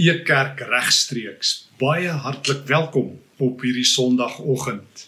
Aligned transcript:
E-kerk 0.00 0.62
regstreeks. 0.64 1.48
Baie 1.76 2.08
hartlik 2.08 2.62
welkom 2.70 3.10
op 3.36 3.60
hierdie 3.60 3.84
Sondagoggend. 3.84 5.02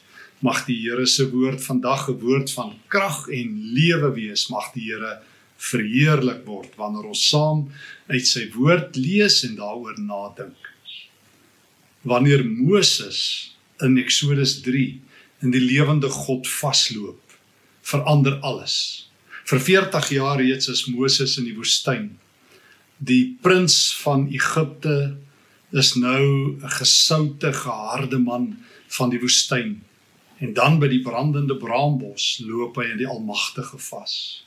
Mag 0.44 0.66
die 0.66 0.76
Here 0.82 1.06
se 1.08 1.24
woord 1.30 1.62
vandag 1.64 2.10
'n 2.10 2.18
woord 2.20 2.52
van 2.52 2.74
krag 2.92 3.24
en 3.28 3.72
lewe 3.72 4.10
wees. 4.12 4.50
Mag 4.50 4.68
die 4.74 4.92
Here 4.92 5.22
verheerlik 5.56 6.44
word 6.44 6.76
wanneer 6.76 7.08
ons 7.08 7.24
saam 7.28 7.72
uit 8.08 8.26
sy 8.26 8.50
woord 8.52 8.96
lees 8.96 9.40
en 9.48 9.56
daaroor 9.56 9.96
nadink. 9.96 10.60
Wanneer 12.04 12.44
Moses 12.44 13.56
in 13.80 13.96
Eksodus 13.96 14.60
3 14.60 15.00
in 15.40 15.50
die 15.56 15.66
lewende 15.72 16.10
God 16.10 16.44
vasloop, 16.46 17.38
verander 17.80 18.36
alles. 18.42 19.08
Vir 19.44 19.60
40 19.60 20.08
jaar 20.10 20.36
reeds 20.36 20.68
is 20.68 20.86
Moses 20.86 21.38
in 21.38 21.44
die 21.44 21.56
woestyn 21.56 22.18
die 23.02 23.36
prins 23.42 23.76
van 24.02 24.28
Egipte 24.30 25.16
is 25.72 25.94
nou 25.94 26.56
'n 26.60 26.70
gesoute 26.78 27.52
geharde 27.52 28.18
man 28.18 28.58
van 28.88 29.10
die 29.10 29.20
woestyn 29.20 29.82
en 30.38 30.54
dan 30.54 30.78
by 30.78 30.88
die 30.88 31.02
brandende 31.02 31.56
braambos 31.56 32.42
loop 32.46 32.76
hy 32.76 32.90
in 32.92 32.98
die 32.98 33.06
almagtige 33.06 33.78
vas. 33.78 34.44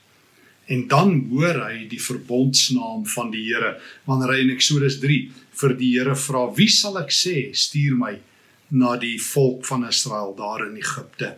En 0.67 0.87
dan 0.87 1.27
hoor 1.29 1.59
hy 1.67 1.87
die 1.87 2.01
verbondsnaam 2.01 3.05
van 3.05 3.31
die 3.31 3.43
Here. 3.53 3.79
Wanneer 4.05 4.33
hy 4.33 4.39
in 4.41 4.49
Eksodus 4.49 4.99
3 4.99 5.31
vir 5.51 5.73
die 5.77 5.91
Here 5.97 6.15
vra 6.15 6.53
wie 6.55 6.69
sal 6.69 6.97
ek 6.97 7.11
sê 7.11 7.53
stuur 7.53 7.95
my 7.95 8.19
na 8.69 8.97
die 8.97 9.17
volk 9.19 9.65
van 9.65 9.87
Israel 9.87 10.35
daar 10.35 10.65
in 10.67 10.77
Egipte? 10.77 11.37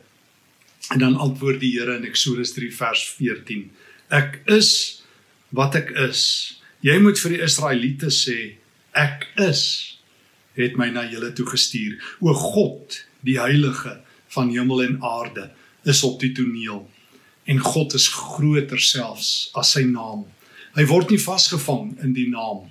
En 0.91 0.99
dan 0.99 1.15
antwoord 1.15 1.59
die 1.59 1.79
Here 1.79 1.97
in 1.97 2.05
Eksodus 2.05 2.53
3 2.53 2.71
vers 2.71 3.03
14 3.17 3.69
ek 4.09 4.41
is 4.47 5.01
wat 5.51 5.75
ek 5.75 5.91
is 5.91 6.57
Jy 6.87 7.01
moet 7.03 7.19
vir 7.19 7.33
die 7.33 7.43
Israeliete 7.43 8.09
sê 8.13 8.37
ek 8.95 9.25
is 9.43 9.63
het 10.55 10.77
my 10.79 10.87
na 10.93 11.03
julle 11.09 11.33
toe 11.35 11.45
gestuur. 11.49 11.97
O 12.23 12.31
God, 12.31 13.01
die 13.27 13.35
heilige 13.41 13.97
van 14.31 14.53
hemel 14.53 14.83
en 14.85 14.95
aarde 15.03 15.49
is 15.89 16.03
op 16.07 16.21
die 16.21 16.31
toneel 16.37 16.85
en 17.47 17.59
God 17.63 17.95
is 17.97 18.07
groter 18.11 18.79
selfs 18.83 19.49
as 19.57 19.73
sy 19.75 19.83
naam. 19.89 20.25
Hy 20.77 20.85
word 20.87 21.11
nie 21.11 21.19
vasgevang 21.19 21.97
in 22.05 22.15
die 22.15 22.27
naam 22.31 22.65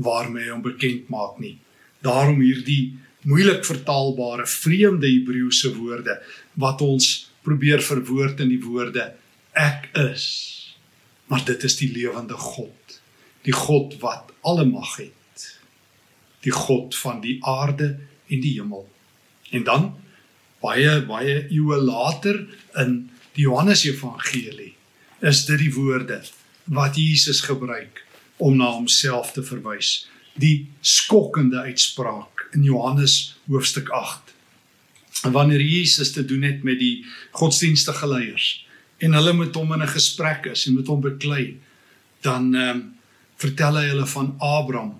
waarmee 0.00 0.46
hy 0.46 0.54
hom 0.54 0.64
bekend 0.64 1.08
maak 1.12 1.36
nie. 1.42 1.56
Daarom 2.04 2.40
hierdie 2.44 2.94
moeilik 3.28 3.64
vertaalbare 3.68 4.48
vreemde 4.48 5.08
Hebreëse 5.10 5.74
woorde 5.76 6.20
wat 6.60 6.84
ons 6.84 7.12
probeer 7.44 7.84
verwoord 7.84 8.44
in 8.44 8.52
die 8.54 8.62
woorde 8.64 9.10
ek 9.56 9.90
is. 10.08 10.26
Maar 11.28 11.44
dit 11.48 11.64
is 11.68 11.80
die 11.82 11.92
lewende 11.92 12.38
God 12.38 12.77
die 13.48 13.56
God 13.56 13.96
wat 14.02 14.34
alle 14.44 14.66
mag 14.68 14.98
het. 15.00 15.46
Die 16.44 16.52
God 16.52 16.96
van 17.00 17.22
die 17.24 17.38
aarde 17.44 17.94
en 18.28 18.42
die 18.44 18.58
hemel. 18.58 18.84
En 19.50 19.64
dan 19.64 19.86
baie 20.60 20.98
baie 21.06 21.46
eeue 21.46 21.78
later 21.80 22.42
in 22.82 22.98
die 23.36 23.46
Johannes 23.46 23.86
Evangelie 23.86 24.74
is 25.24 25.44
dit 25.46 25.62
die 25.62 25.72
woorde 25.74 26.20
wat 26.68 26.98
Jesus 26.98 27.40
gebruik 27.46 28.04
om 28.36 28.58
na 28.58 28.68
homself 28.74 29.32
te 29.34 29.42
verwys. 29.42 30.08
Die 30.38 30.68
skokkende 30.84 31.64
uitspraak 31.70 32.44
in 32.54 32.66
Johannes 32.66 33.38
hoofstuk 33.48 33.88
8. 33.94 34.34
En 35.26 35.32
wanneer 35.34 35.62
Jesus 35.62 36.12
te 36.12 36.24
doen 36.24 36.44
het 36.46 36.62
met 36.62 36.78
die 36.78 37.06
godsdienstige 37.32 38.06
leiers 38.06 38.66
en 38.98 39.14
hulle 39.14 39.32
met 39.32 39.54
hom 39.54 39.72
in 39.72 39.82
'n 39.82 39.94
gesprek 39.94 40.46
is 40.52 40.66
en 40.66 40.74
met 40.74 40.86
hom 40.86 41.00
beklei, 41.00 41.58
dan 42.20 42.54
ehm 42.54 42.76
um, 42.76 42.97
vertel 43.38 43.78
hy 43.78 43.86
hulle 43.92 44.06
van 44.06 44.34
Abraham. 44.42 44.94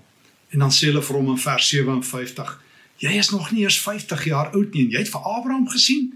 En 0.55 0.65
dan 0.65 0.73
sê 0.73 0.89
hulle 0.89 1.03
vir 1.05 1.19
hom 1.19 1.31
in 1.35 1.43
vers 1.43 1.69
57 1.75 2.57
jy 2.99 3.15
is 3.15 3.31
nog 3.31 3.51
nie 3.55 3.63
eers 3.63 3.79
50 3.83 4.25
jaar 4.27 4.51
oud 4.57 4.75
nie 4.75 4.87
en 4.87 4.95
jy 4.97 5.03
het 5.05 5.13
vir 5.13 5.27
Abraham 5.31 5.69
gesien. 5.71 6.11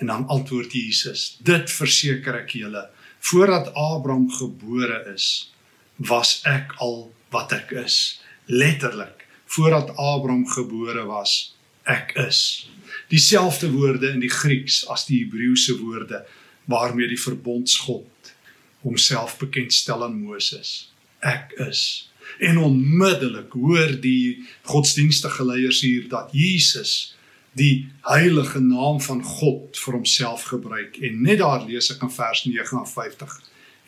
En 0.00 0.12
dan 0.12 0.26
antwoord 0.32 0.72
Jesus 0.72 1.36
dit 1.44 1.72
verseker 1.76 2.42
ek 2.42 2.56
julle 2.56 2.86
voordat 3.30 3.72
Abraham 3.76 4.30
gebore 4.32 5.02
is 5.12 5.50
was 5.96 6.40
ek 6.48 6.72
al 6.80 7.10
wat 7.34 7.52
ek 7.52 7.74
is. 7.84 8.20
Letterlik 8.48 9.26
voordat 9.50 9.92
Abraham 9.98 10.46
gebore 10.48 11.04
was 11.08 11.52
ek 11.84 12.14
is. 12.22 12.68
Dieselfde 13.10 13.68
woorde 13.74 14.12
in 14.14 14.22
die 14.22 14.32
Grieks 14.32 14.84
as 14.88 15.04
die 15.08 15.24
Hebreëse 15.24 15.76
woorde 15.82 16.24
waarmee 16.70 17.10
die 17.10 17.20
verbondsgod 17.20 18.32
homself 18.80 19.36
bekendstel 19.42 20.04
aan 20.06 20.16
Moses 20.22 20.89
ek 21.20 21.54
is. 21.68 22.10
En 22.38 22.58
onmiddellik 22.58 23.52
hoor 23.52 23.96
die 24.00 24.46
godsdienstige 24.68 25.44
leiers 25.44 25.80
hier 25.84 26.08
dat 26.08 26.30
Jesus 26.32 27.14
die 27.58 27.90
heilige 28.06 28.60
naam 28.60 29.00
van 29.02 29.22
God 29.24 29.78
vir 29.78 29.96
homself 29.98 30.46
gebruik 30.52 31.00
en 31.02 31.22
net 31.26 31.40
daar 31.42 31.64
lees 31.66 31.90
ek 31.90 32.04
in 32.06 32.12
vers 32.14 32.44
59 32.46 33.34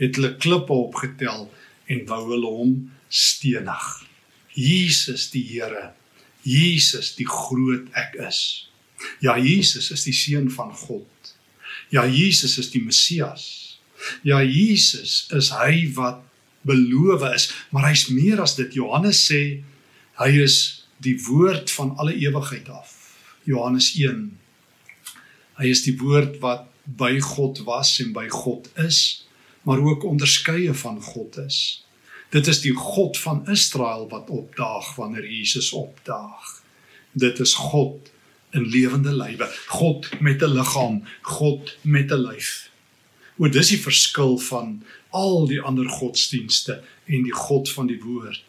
het 0.03 0.19
hulle 0.19 0.32
klippe 0.43 0.75
opgetel 0.75 1.47
en 1.87 2.04
wou 2.09 2.22
hulle 2.32 2.50
hom 2.50 2.75
stenig. 3.09 3.87
Jesus 4.53 5.31
die 5.32 5.44
Here. 5.47 5.93
Jesus 6.43 7.14
die 7.14 7.28
groot 7.28 7.87
ek 7.99 8.19
is. 8.26 8.69
Ja 9.22 9.37
Jesus 9.38 9.91
is 9.94 10.04
die 10.06 10.16
seun 10.16 10.50
van 10.50 10.72
God. 10.75 11.34
Ja 11.94 12.04
Jesus 12.06 12.59
is 12.59 12.72
die 12.75 12.82
Messias. 12.82 13.78
Ja 14.26 14.43
Jesus 14.43 15.28
is 15.31 15.53
hy 15.54 15.87
wat 15.94 16.25
beloof 16.62 17.25
is, 17.34 17.49
maar 17.71 17.89
hy's 17.91 18.09
meer 18.09 18.41
as 18.43 18.56
dit. 18.59 18.75
Johannes 18.75 19.21
sê 19.31 19.62
hy 20.21 20.31
is 20.43 20.56
die 21.03 21.17
woord 21.27 21.71
van 21.75 21.97
alle 21.99 22.15
ewigheid 22.15 22.69
af. 22.71 22.95
Johannes 23.49 23.93
1. 23.99 24.28
Hy 25.59 25.71
is 25.71 25.83
die 25.87 25.97
woord 25.99 26.39
wat 26.43 26.69
by 26.84 27.17
God 27.23 27.62
was 27.67 27.97
en 28.03 28.12
by 28.15 28.28
God 28.31 28.69
is, 28.83 29.27
maar 29.67 29.83
ook 29.83 30.05
onderskeie 30.06 30.75
van 30.75 31.00
God 31.03 31.39
is. 31.43 31.59
Dit 32.33 32.49
is 32.49 32.62
die 32.65 32.75
God 32.75 33.19
van 33.19 33.44
Israel 33.50 34.09
wat 34.11 34.31
opdaag 34.31 34.94
wanneer 34.97 35.27
Jesus 35.29 35.73
opdaag. 35.77 36.62
Dit 37.12 37.39
is 37.44 37.55
God 37.55 38.11
in 38.53 38.67
lewende 38.69 39.12
lywe, 39.12 39.49
God 39.67 40.09
met 40.21 40.43
'n 40.43 40.55
liggaam, 40.56 41.03
God 41.23 41.77
met 41.83 42.11
'n 42.11 42.23
lyf. 42.29 42.71
O 43.39 43.49
dis 43.49 43.69
die 43.69 43.81
verskil 43.81 44.39
van 44.39 44.83
al 45.17 45.47
die 45.50 45.61
ander 45.61 45.89
godsdienste 45.89 46.81
en 47.06 47.27
die 47.27 47.37
God 47.37 47.71
van 47.73 47.89
die 47.91 48.00
woord. 48.03 48.43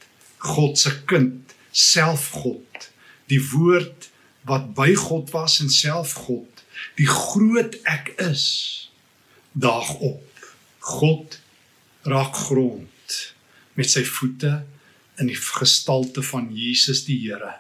God 0.44 0.80
se 0.80 0.92
kind, 1.10 1.54
self 1.72 2.30
God. 2.44 2.90
Die 3.32 3.42
woord 3.52 4.10
wat 4.48 4.74
by 4.78 4.92
God 5.00 5.32
was 5.36 5.60
en 5.64 5.72
self 5.72 6.16
God. 6.26 6.64
Die 7.00 7.08
groot 7.08 7.78
ek 7.90 8.14
is 8.22 8.46
daag 9.54 9.96
op. 10.04 10.48
God 10.84 11.40
raak 12.10 12.36
grond 12.50 13.20
met 13.78 13.90
sy 13.90 14.04
voete 14.06 14.60
in 15.22 15.30
die 15.30 15.40
gestalte 15.40 16.24
van 16.26 16.50
Jesus 16.52 17.06
die 17.08 17.20
Here. 17.24 17.56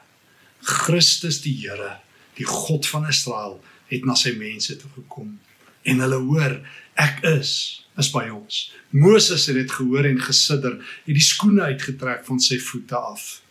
Christus 0.64 1.41
die 1.44 1.56
Here, 1.62 1.97
die 2.38 2.47
God 2.47 2.88
van 2.90 3.08
Israel 3.09 3.59
het 3.91 4.06
na 4.08 4.16
sy 4.20 4.34
mense 4.40 4.75
toe 4.80 4.91
gekom 4.97 5.38
en 5.84 6.00
hulle 6.03 6.20
hoor 6.24 6.58
ek 7.00 7.24
is 7.38 7.84
is 8.02 8.09
by 8.14 8.26
ons. 8.34 8.72
Moses 8.90 9.46
het 9.50 9.58
dit 9.58 9.72
gehoor 9.72 10.06
en 10.09 10.20
gesidder, 10.22 10.80
het 11.06 11.18
die 11.18 11.24
skoene 11.24 11.70
uitgetrek 11.74 12.24
van 12.26 12.40
sy 12.42 12.58
voete 12.62 12.98
af 12.98 13.42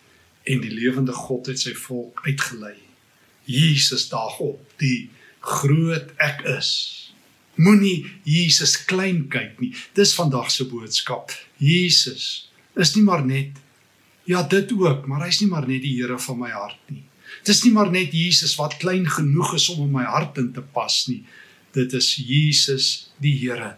en 0.50 0.62
die 0.64 0.72
lewende 0.74 1.14
God 1.14 1.50
het 1.52 1.62
sy 1.62 1.74
volk 1.78 2.24
uitgelei. 2.26 2.74
Jesus 3.46 4.08
daag 4.10 4.40
op, 4.42 4.62
die 4.82 5.10
groot 5.42 6.10
ek 6.22 6.42
is. 6.56 6.72
Moenie 7.58 8.06
Jesus 8.26 8.74
klein 8.88 9.26
kyk 9.30 9.60
nie. 9.62 9.72
Dis 9.94 10.14
vandag 10.18 10.50
se 10.50 10.66
boodskap. 10.66 11.34
Jesus 11.62 12.48
is 12.78 12.94
nie 12.96 13.04
maar 13.06 13.22
net 13.26 13.58
ja, 14.24 14.42
dit 14.46 14.70
ook, 14.78 15.06
maar 15.10 15.24
hy's 15.26 15.40
nie 15.42 15.50
maar 15.50 15.66
net 15.66 15.82
die 15.82 15.96
Here 15.98 16.18
van 16.22 16.38
my 16.38 16.50
hart 16.54 16.78
nie. 16.94 17.02
Dis 17.46 17.62
nie 17.64 17.72
maar 17.74 17.90
net 17.90 18.14
Jesus 18.14 18.54
wat 18.58 18.78
klein 18.82 19.08
genoeg 19.10 19.56
is 19.58 19.66
om 19.74 19.82
in 19.86 19.94
my 19.94 20.04
hart 20.06 20.38
in 20.38 20.52
te 20.54 20.62
pas 20.62 21.02
nie 21.10 21.22
dit 21.72 21.92
is 21.96 22.14
Jesus 22.20 22.88
die 23.22 23.34
Here 23.40 23.76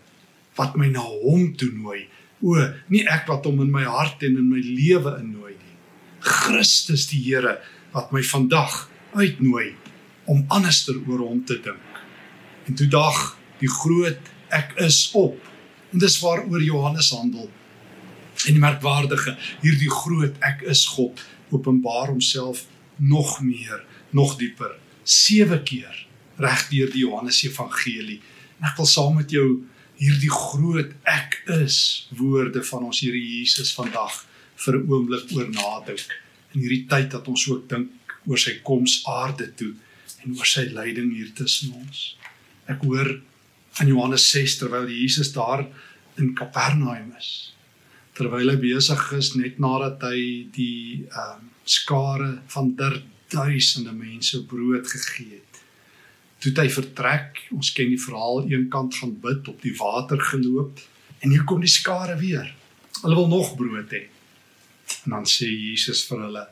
wat 0.58 0.76
my 0.79 0.88
na 0.93 1.02
hom 1.02 1.52
toe 1.58 1.70
nooi. 1.75 2.05
O, 2.44 2.58
nie 2.93 3.02
ek 3.11 3.26
wat 3.31 3.46
hom 3.49 3.62
in 3.64 3.73
my 3.75 3.85
hart 3.87 4.23
en 4.26 4.38
in 4.38 4.50
my 4.50 4.61
lewe 4.62 5.17
innooi 5.20 5.55
nie. 5.55 5.76
Christus 6.25 7.08
die 7.11 7.23
Here 7.25 7.58
wat 7.94 8.12
my 8.14 8.23
vandag 8.26 8.85
uitnooi 9.14 9.75
om 10.31 10.44
anderster 10.55 10.96
oor 11.06 11.26
hom 11.26 11.43
te 11.46 11.58
dink. 11.62 12.00
En 12.67 12.79
toe 12.79 12.88
dag 12.91 13.19
die 13.61 13.70
groot 13.70 14.32
ek 14.55 14.75
is 14.82 15.08
op. 15.19 15.37
En 15.93 16.02
dis 16.02 16.19
waaroor 16.23 16.62
Johannes 16.62 17.11
handel. 17.14 17.50
En 18.44 18.56
die 18.56 18.62
merkwaardige, 18.62 19.37
hierdie 19.62 19.90
groot 19.90 20.38
ek 20.44 20.64
is 20.70 20.87
God 20.97 21.23
openbaar 21.55 22.11
homself 22.11 22.64
nog 22.99 23.37
meer, 23.43 23.85
nog 24.11 24.35
dieper, 24.40 24.75
7 25.05 25.62
keer 25.67 26.04
reg 26.37 26.69
deur 26.71 26.91
die 26.91 27.05
Johannes 27.05 27.43
Evangelie. 27.45 28.21
En 28.59 28.69
ek 28.71 28.77
wil 28.77 28.87
saam 28.87 29.17
met 29.17 29.31
jou 29.31 29.65
hierdie 30.01 30.33
groot 30.33 30.91
ek 31.07 31.41
is 31.61 32.09
woorde 32.19 32.63
van 32.67 32.85
ons 32.91 33.01
Here 33.01 33.19
Jesus 33.19 33.73
vandag 33.75 34.25
vir 34.57 34.79
'n 34.79 34.87
oomblik 34.91 35.33
oor 35.33 35.49
nadink. 35.49 36.07
in 36.55 36.63
hierdie 36.63 36.87
tyd 36.87 37.11
dat 37.11 37.29
ons 37.29 37.49
ook 37.51 37.67
dink 37.69 38.15
oor 38.31 38.41
sy 38.41 38.61
koms 38.63 39.03
aarde 39.11 39.49
toe 39.59 39.73
en 40.25 40.37
oor 40.39 40.49
sy 40.49 40.69
lyding 40.73 41.11
hier 41.17 41.33
tussen 41.37 41.75
ons. 41.75 42.17
Ek 42.71 42.85
hoor 42.87 43.11
van 43.79 43.91
Johannes 43.91 44.29
6 44.31 44.59
terwyl 44.61 44.87
Jesus 44.89 45.33
daar 45.35 45.67
in 46.21 46.33
Kapernaum 46.39 47.11
is. 47.19 47.53
Terwyl 48.15 48.55
hy 48.55 48.57
besig 48.63 49.03
is 49.19 49.33
net 49.35 49.59
nadat 49.59 50.07
hy 50.07 50.47
die 50.55 51.05
ehm 51.11 51.43
um, 51.43 51.51
skare 51.65 52.43
van 52.53 52.75
duisende 53.33 53.93
mense 53.97 54.43
brood 54.45 54.85
gegee 54.87 55.39
het. 55.41 55.61
Toe 56.44 56.52
hy 56.58 56.67
vertrek, 56.69 57.38
ons 57.56 57.70
ken 57.73 57.88
die 57.88 58.00
verhaal, 58.00 58.43
een 58.50 58.67
kant 58.69 58.99
gaan 59.00 59.14
bid 59.23 59.46
op 59.49 59.62
die 59.64 59.73
water 59.79 60.20
geloop 60.20 60.82
en 61.25 61.32
hier 61.32 61.46
kom 61.49 61.62
die 61.64 61.73
skare 61.73 62.19
weer. 62.20 62.50
Hulle 62.99 63.17
wil 63.17 63.31
nog 63.32 63.55
brood 63.56 63.94
hê. 63.96 64.02
En 65.06 65.14
dan 65.17 65.25
sê 65.25 65.49
Jesus 65.49 66.02
vir 66.11 66.20
hulle 66.26 66.43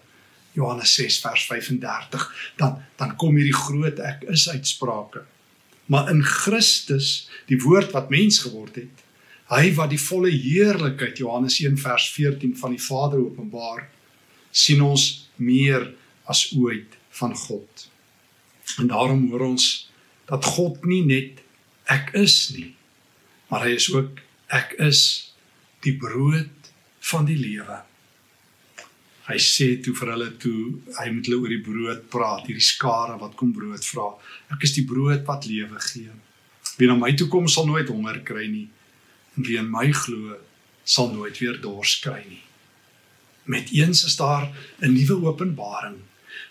Johannes 0.57 0.95
6 0.97 1.19
vers 1.27 1.45
35, 1.51 2.25
dan 2.57 2.81
dan 2.97 3.13
kom 3.21 3.37
hierdie 3.37 3.57
groot 3.57 4.01
ek 4.01 4.25
is 4.33 4.47
uitsprake. 4.49 5.27
Maar 5.93 6.09
in 6.15 6.25
Christus, 6.25 7.29
die 7.53 7.61
woord 7.61 7.93
wat 7.93 8.09
mens 8.09 8.41
geword 8.47 8.81
het, 8.81 9.05
hy 9.53 9.75
wat 9.77 9.93
die 9.93 10.01
volle 10.01 10.33
heerlikheid 10.33 11.21
Johannes 11.21 11.61
1 11.61 11.77
vers 11.85 12.09
14 12.17 12.57
van 12.57 12.73
die 12.73 12.81
Vader 12.81 13.21
openbaar, 13.21 13.91
sien 14.49 14.81
ons 14.81 15.29
meer 15.37 15.91
as 16.25 16.47
ooit 16.57 16.97
van 17.21 17.37
God. 17.37 17.92
En 18.79 18.87
daarom 18.87 19.31
hoor 19.31 19.47
ons 19.53 19.69
dat 20.31 20.45
God 20.45 20.85
nie 20.89 21.05
net 21.05 21.41
ek 21.91 22.13
is 22.17 22.53
nie, 22.57 22.75
maar 23.51 23.67
hy 23.67 23.75
is 23.77 23.89
ook 23.93 24.21
ek 24.53 24.77
is 24.81 25.01
die 25.85 25.97
brood 25.99 26.71
van 27.11 27.27
die 27.27 27.37
lewe. 27.37 27.81
Hy 29.27 29.39
sê 29.39 29.69
toe 29.83 29.95
vir 29.97 30.13
hulle 30.15 30.31
toe 30.43 30.61
hy 30.99 31.09
moet 31.15 31.29
hulle 31.29 31.41
oor 31.43 31.53
die 31.53 31.65
brood 31.65 32.07
praat, 32.13 32.47
hierdie 32.49 32.65
skare 32.65 33.19
wat 33.21 33.37
kom 33.39 33.53
brood 33.55 33.85
vra. 33.87 34.09
Ek 34.55 34.65
is 34.67 34.75
die 34.79 34.87
brood 34.89 35.27
wat 35.29 35.47
lewe 35.51 35.83
gee. 35.91 36.15
Wie 36.79 36.89
na 36.89 36.97
my 36.99 37.13
toe 37.19 37.29
kom 37.31 37.49
sal 37.51 37.69
nooit 37.69 37.91
honger 37.93 38.23
kry 38.27 38.47
nie. 38.51 38.69
En 39.37 39.47
wie 39.47 39.59
in 39.61 39.71
my 39.71 39.89
glo 39.95 40.39
sal 40.85 41.13
nooit 41.13 41.39
weer 41.39 41.61
dors 41.63 41.99
kry 42.03 42.21
nie. 42.27 42.43
Met 43.51 43.71
eens 43.75 44.05
is 44.07 44.17
daar 44.17 44.51
'n 44.81 44.93
nuwe 44.93 45.27
openbaring. 45.29 45.99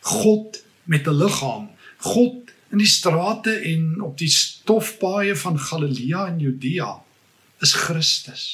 God 0.02 0.64
met 0.86 1.08
'n 1.08 1.18
liggaam, 1.24 1.70
God 2.02 2.52
in 2.72 2.82
die 2.82 2.90
strate 2.90 3.54
en 3.68 4.02
op 4.02 4.18
die 4.18 4.32
stofpaaie 4.32 5.36
van 5.36 5.60
Galilea 5.60 6.28
en 6.32 6.40
Judea 6.40 6.94
is 7.62 7.74
Christus. 7.78 8.46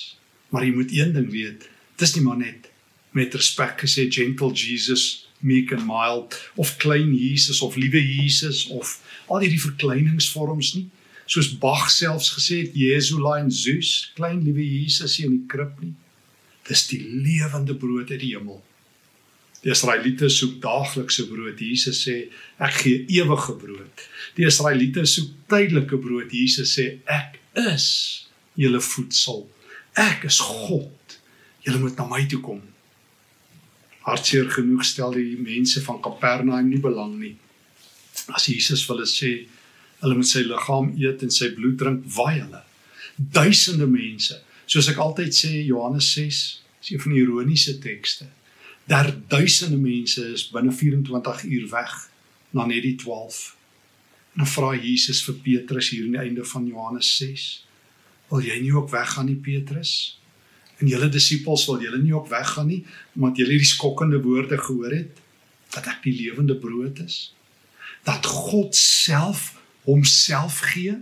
Maar 0.49 0.65
jy 0.65 0.73
moet 0.75 0.95
een 0.95 1.13
ding 1.15 1.29
weet, 1.31 1.69
dis 1.99 2.15
nie 2.15 2.25
maar 2.25 2.39
net 2.41 2.71
met 3.17 3.33
respek 3.33 3.79
gesê 3.81 4.05
gentle 4.13 4.51
Jesus, 4.53 5.27
meek 5.39 5.71
and 5.73 5.85
mild 5.87 6.35
of 6.55 6.75
klein 6.81 7.13
Jesus 7.15 7.61
of 7.65 7.77
liewe 7.77 8.01
Jesus 8.01 8.67
of 8.73 8.97
al 9.27 9.41
hierdie 9.45 9.61
verkleiningsvorms 9.61 10.73
nie. 10.77 10.87
Soos 11.27 11.49
Bach 11.59 11.89
selfs 11.91 12.29
gesê 12.35 12.61
het, 12.63 12.75
Jesulein 12.77 13.49
Zeus, 13.51 14.11
klein 14.15 14.43
liewe 14.45 14.63
Jesus 14.63 15.17
hier 15.17 15.27
in 15.27 15.41
die 15.41 15.49
krib 15.51 15.75
nie. 15.83 15.93
Dis 16.67 16.85
die 16.91 17.01
lewende 17.03 17.75
brood 17.75 18.11
uit 18.13 18.21
die 18.23 18.33
hemel. 18.35 18.61
Die 19.63 19.73
Israeliete 19.73 20.29
soek 20.29 20.59
daaglikse 20.63 21.25
brood. 21.27 21.59
Jesus 21.59 22.03
sê, 22.05 22.17
ek 22.61 22.79
gee 22.83 23.03
ewige 23.17 23.57
brood. 23.57 24.07
Die 24.37 24.45
Israeliete 24.47 25.05
soek 25.09 25.33
tydelike 25.49 25.99
brood. 26.01 26.31
Jesus 26.31 26.77
sê, 26.77 26.89
ek 27.09 27.39
is 27.67 27.87
julle 28.57 28.81
voedsel. 28.83 29.45
Ek 29.97 30.27
is 30.29 30.39
God. 30.45 31.19
Julle 31.65 31.81
moet 31.81 31.97
na 31.97 32.05
my 32.07 32.23
toe 32.29 32.41
kom 32.43 32.61
hartseer 34.07 34.47
genoeg 34.51 34.85
stel 34.87 35.15
die 35.17 35.35
mense 35.41 35.81
van 35.83 35.99
Kapernaum 36.03 36.69
nie 36.69 36.79
belang 36.83 37.17
nie. 37.19 37.35
As 38.35 38.47
Jesus 38.47 38.85
vir 38.87 38.95
hulle 38.95 39.09
sê 39.11 39.31
hulle 40.01 40.15
moet 40.19 40.29
sy 40.29 40.45
liggaam 40.45 40.93
eet 40.95 41.25
en 41.25 41.33
sy 41.33 41.49
bloed 41.57 41.75
drink, 41.81 42.05
waai 42.15 42.37
hulle. 42.39 42.61
Duisende 43.17 43.87
mense, 43.89 44.37
soos 44.69 44.87
ek 44.91 45.01
altyd 45.03 45.35
sê 45.35 45.51
Johannes 45.65 46.07
6, 46.13 46.41
is 46.83 46.91
een 46.93 47.01
van 47.03 47.15
die 47.15 47.23
ironiese 47.23 47.75
tekste. 47.83 48.29
Daar 48.87 49.11
duisende 49.27 49.77
mense 49.77 50.23
is 50.31 50.47
binne 50.49 50.71
24 50.71 51.43
uur 51.43 51.69
weg 51.69 51.95
na 52.55 52.65
net 52.65 52.81
die 52.81 52.95
12. 52.95 53.55
En 54.33 54.43
dan 54.43 54.47
vra 54.47 54.75
Jesus 54.75 55.23
vir 55.27 55.35
Petrus 55.43 55.89
hier 55.89 56.05
aan 56.05 56.15
die 56.15 56.23
einde 56.23 56.45
van 56.45 56.67
Johannes 56.67 57.15
6: 57.17 57.67
"Wil 58.29 58.45
jy 58.47 58.59
nie 58.61 58.73
ook 58.73 58.89
weggaan 58.89 59.25
nie, 59.25 59.35
Petrus?" 59.35 60.17
en 60.77 60.89
julle 60.89 61.09
disippels 61.09 61.65
wil 61.69 61.81
julle 61.81 61.99
nie 62.01 62.13
ook 62.13 62.29
weggaan 62.31 62.69
nie 62.69 62.81
omdat 63.17 63.41
julle 63.41 63.55
hierdie 63.55 63.69
skokkende 63.69 64.19
woorde 64.21 64.59
gehoor 64.61 64.93
het 64.93 65.21
dat 65.75 65.89
ek 65.93 66.03
die 66.05 66.15
lewende 66.19 66.57
brood 66.61 67.01
is 67.03 67.17
dat 68.07 68.25
God 68.25 68.77
self 68.77 69.55
homself 69.87 70.61
gee 70.73 70.97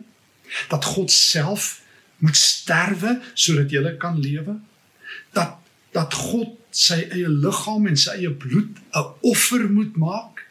dat 0.72 0.86
God 0.96 1.12
self 1.12 1.82
moet 2.24 2.40
sterwe 2.40 3.18
sodat 3.34 3.74
julle 3.74 3.96
kan 4.02 4.20
lewe 4.22 4.60
dat 5.36 5.60
dat 5.96 6.14
God 6.14 6.56
sy 6.76 7.02
eie 7.06 7.32
liggaam 7.32 7.88
en 7.88 8.00
sy 8.00 8.18
eie 8.20 8.32
bloed 8.44 8.82
'n 9.02 9.12
offer 9.32 9.70
moet 9.72 9.96
maak 9.98 10.44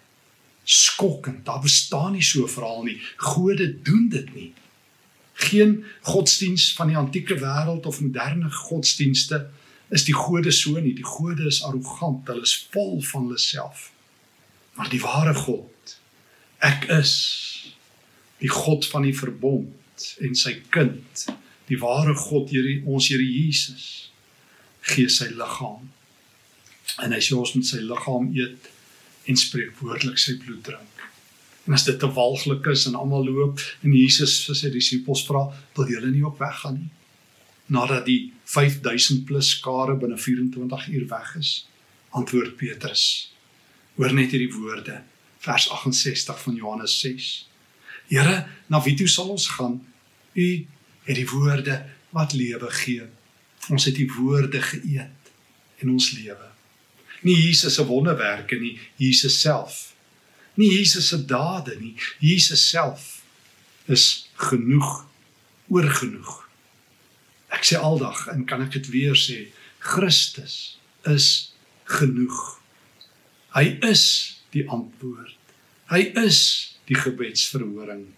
skokkend 0.65 1.45
daar 1.45 1.61
bestaan 1.61 2.13
nie 2.13 2.23
so 2.23 2.45
'n 2.45 2.55
verhaal 2.57 2.85
nie 2.85 3.01
gode 3.17 3.67
doen 3.83 4.09
dit 4.09 4.35
nie 4.35 4.53
geen 5.35 5.85
godsdiens 6.01 6.73
van 6.75 6.87
die 6.87 6.97
antieke 6.97 7.37
wêreld 7.39 7.87
of 7.87 8.01
moderne 8.01 8.51
godsdienste 8.51 9.51
is 9.89 10.05
die 10.05 10.15
gode 10.15 10.51
so 10.51 10.79
nie. 10.81 10.95
Die 10.95 11.07
gode 11.07 11.47
is 11.47 11.63
arrogant, 11.63 12.29
hulle 12.29 12.47
is 12.47 12.57
vol 12.71 13.03
van 13.03 13.27
hulle 13.27 13.39
self. 13.39 13.91
Maar 14.75 14.91
die 14.91 15.01
ware 15.03 15.35
God, 15.35 15.97
ek 16.65 16.89
is 16.97 17.13
die 18.43 18.51
God 18.51 18.87
van 18.91 19.07
die 19.07 19.15
verbond 19.17 20.07
en 20.25 20.35
sy 20.39 20.57
kind, 20.75 21.27
die 21.71 21.79
ware 21.81 22.15
God, 22.19 22.51
Here 22.51 22.81
ons 22.91 23.09
Here 23.13 23.25
Jesus 23.25 24.11
gee 24.85 25.09
sy 25.09 25.31
liggaam. 25.33 25.87
En 27.03 27.13
hy 27.13 27.21
sê 27.25 27.37
ons 27.37 27.55
moet 27.57 27.67
sy 27.67 27.83
liggaam 27.83 28.31
eet 28.37 28.71
en 29.31 29.39
spreek 29.41 29.79
woordelik 29.81 30.21
sy 30.21 30.37
bloed 30.41 30.63
drink. 30.67 31.05
En 31.65 31.77
as 31.77 31.87
dit 31.87 31.97
te 31.99 32.11
walglik 32.13 32.67
is 32.73 32.85
en 32.91 32.99
almal 33.01 33.25
loop 33.25 33.63
en 33.83 33.95
Jesus 33.97 34.43
vir 34.45 34.59
sy 34.59 34.71
disippels 34.75 35.25
vra, 35.29 35.47
wil 35.77 35.89
julle 35.89 36.13
nie 36.13 36.25
op 36.27 36.41
weggaan 36.43 36.83
nie? 36.83 36.91
Nadat 37.73 38.05
die 38.05 38.35
5000 38.53 39.25
plus 39.25 39.55
skare 39.57 39.97
binne 39.97 40.19
24 40.21 40.89
uur 40.93 41.07
weg 41.09 41.31
is, 41.41 41.53
antwoord 42.13 42.59
Petrus. 42.61 43.05
Hoor 43.97 44.13
net 44.13 44.35
hierdie 44.35 44.53
woorde, 44.53 44.99
vers 45.45 45.71
68 45.73 46.43
van 46.45 46.61
Johannes 46.61 46.99
6. 47.01 47.31
Here, 48.13 48.37
na 48.69 48.83
wie 48.85 48.97
toe 48.99 49.09
sal 49.09 49.33
ons 49.33 49.49
gaan? 49.57 49.79
U 50.37 50.49
het 51.09 51.17
die 51.17 51.29
woorde 51.31 51.81
wat 52.13 52.37
lewe 52.37 52.69
gee. 52.83 53.09
Ons 53.73 53.89
het 53.89 53.97
die 53.97 54.11
woorde 54.13 54.61
geëet 54.61 55.33
en 55.81 55.95
ons 55.97 56.11
lewe. 56.19 56.51
Nie 57.23 57.37
Jesus 57.37 57.75
se 57.75 57.87
wonderwerke 57.87 58.59
nie, 58.61 58.79
Jesus 58.99 59.41
self 59.41 59.95
nie 60.55 60.71
Jesus 60.79 61.09
se 61.09 61.19
dade 61.27 61.77
nie. 61.81 61.95
Jesus 62.19 62.69
self 62.69 63.23
is 63.87 64.31
genoeg, 64.35 65.05
oorgenoeg. 65.69 66.43
Ek 67.55 67.67
sê 67.67 67.79
aldag 67.79 68.27
en 68.33 68.45
kan 68.49 68.65
ek 68.65 68.77
dit 68.79 68.91
weer 68.95 69.19
sê, 69.19 69.49
Christus 69.85 70.77
is 71.11 71.29
genoeg. 71.91 72.39
Hy 73.55 73.77
is 73.87 74.05
die 74.55 74.65
antwoord. 74.73 75.37
Hy 75.93 76.01
is 76.25 76.41
die 76.89 76.97
gebedsverhoring. 76.99 78.09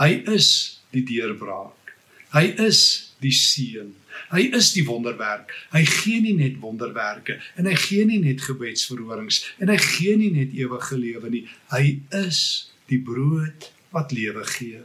Hy 0.00 0.10
is 0.30 0.48
die 0.94 1.02
deurbraak. 1.06 1.94
Hy 2.34 2.52
is 2.62 2.82
die 3.22 3.34
seën. 3.34 3.94
Hy 4.30 4.46
is 4.56 4.72
die 4.76 4.84
wonderwerk. 4.86 5.52
Hy 5.74 5.84
gee 5.88 6.20
nie 6.22 6.36
net 6.38 6.60
wonderwerke 6.62 7.40
en 7.58 7.66
hy 7.66 7.74
gee 7.78 8.06
nie 8.08 8.20
net 8.22 8.44
gebedsverhorings 8.46 9.42
en 9.58 9.72
hy 9.72 9.78
gee 9.82 10.16
nie 10.16 10.30
net 10.34 10.54
ewige 10.56 10.98
lewe 10.98 11.30
nie. 11.32 11.44
Hy 11.74 12.00
is 12.22 12.70
die 12.90 13.00
brood 13.02 13.70
wat 13.94 14.14
lewe 14.14 14.44
gee. 14.54 14.82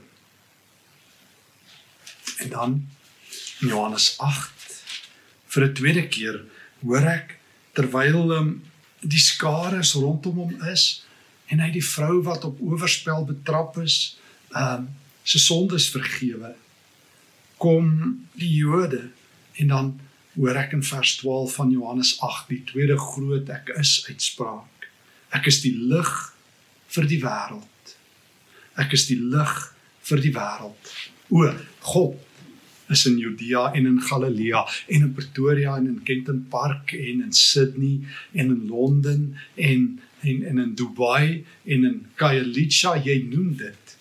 En 2.44 2.50
dan 2.50 2.78
Johannes 3.60 4.16
8 4.18 4.82
vir 5.56 5.64
'n 5.64 5.74
tweede 5.74 6.08
keer 6.08 6.44
hoor 6.84 7.06
ek 7.08 7.38
terwyl 7.74 8.32
um, 8.32 8.52
die 9.02 9.22
skare 9.22 9.82
rondom 9.94 10.36
hom 10.36 10.54
is 10.72 11.06
en 11.48 11.60
hy 11.60 11.72
die 11.72 11.86
vrou 11.86 12.22
wat 12.26 12.44
op 12.44 12.62
oorspel 12.62 13.26
betrap 13.26 13.78
is, 13.78 14.18
ehm 14.52 14.86
um, 14.86 14.94
se 15.26 15.40
sondes 15.40 15.90
vergewe 15.90 16.54
kom 17.62 17.90
die 18.40 18.52
Jode 18.60 19.10
en 19.62 19.72
dan 19.72 19.94
hoor 20.36 20.58
ek 20.60 20.76
in 20.76 20.84
vers 20.84 21.16
12 21.22 21.56
van 21.56 21.72
Johannes 21.72 22.16
8 22.24 22.52
die 22.52 22.64
tweede 22.68 22.98
groot 23.00 23.50
ek 23.50 23.72
is 23.80 23.98
uitspraak. 24.10 24.90
Ek 25.36 25.48
is 25.52 25.62
die 25.64 25.74
lig 25.76 26.12
vir 26.96 27.10
die 27.12 27.22
wêreld. 27.24 27.96
Ek 28.80 28.94
is 28.96 29.08
die 29.08 29.20
lig 29.20 29.56
vir 30.06 30.24
die 30.24 30.34
wêreld. 30.36 30.96
O 31.32 31.48
God, 31.88 32.20
is 32.90 33.06
in 33.06 33.18
Judea 33.18 33.72
en 33.74 33.86
in 33.86 34.02
Galilea 34.02 34.66
en 34.88 35.02
in 35.02 35.14
Pretoria 35.14 35.76
en 35.76 35.88
in 35.88 36.04
Kenton 36.04 36.46
Park 36.50 36.92
en 36.92 37.24
in 37.24 37.34
Sydney 37.34 38.00
en 38.32 38.46
in 38.46 38.68
Londen 38.68 39.38
en 39.56 40.00
en 40.22 40.44
en 40.46 40.58
in 40.58 40.76
Dubai 40.76 41.46
en 41.64 41.84
in 41.84 42.06
Khayelitsha 42.16 42.96
jy 43.04 43.18
noem 43.30 43.56
dit 43.58 43.98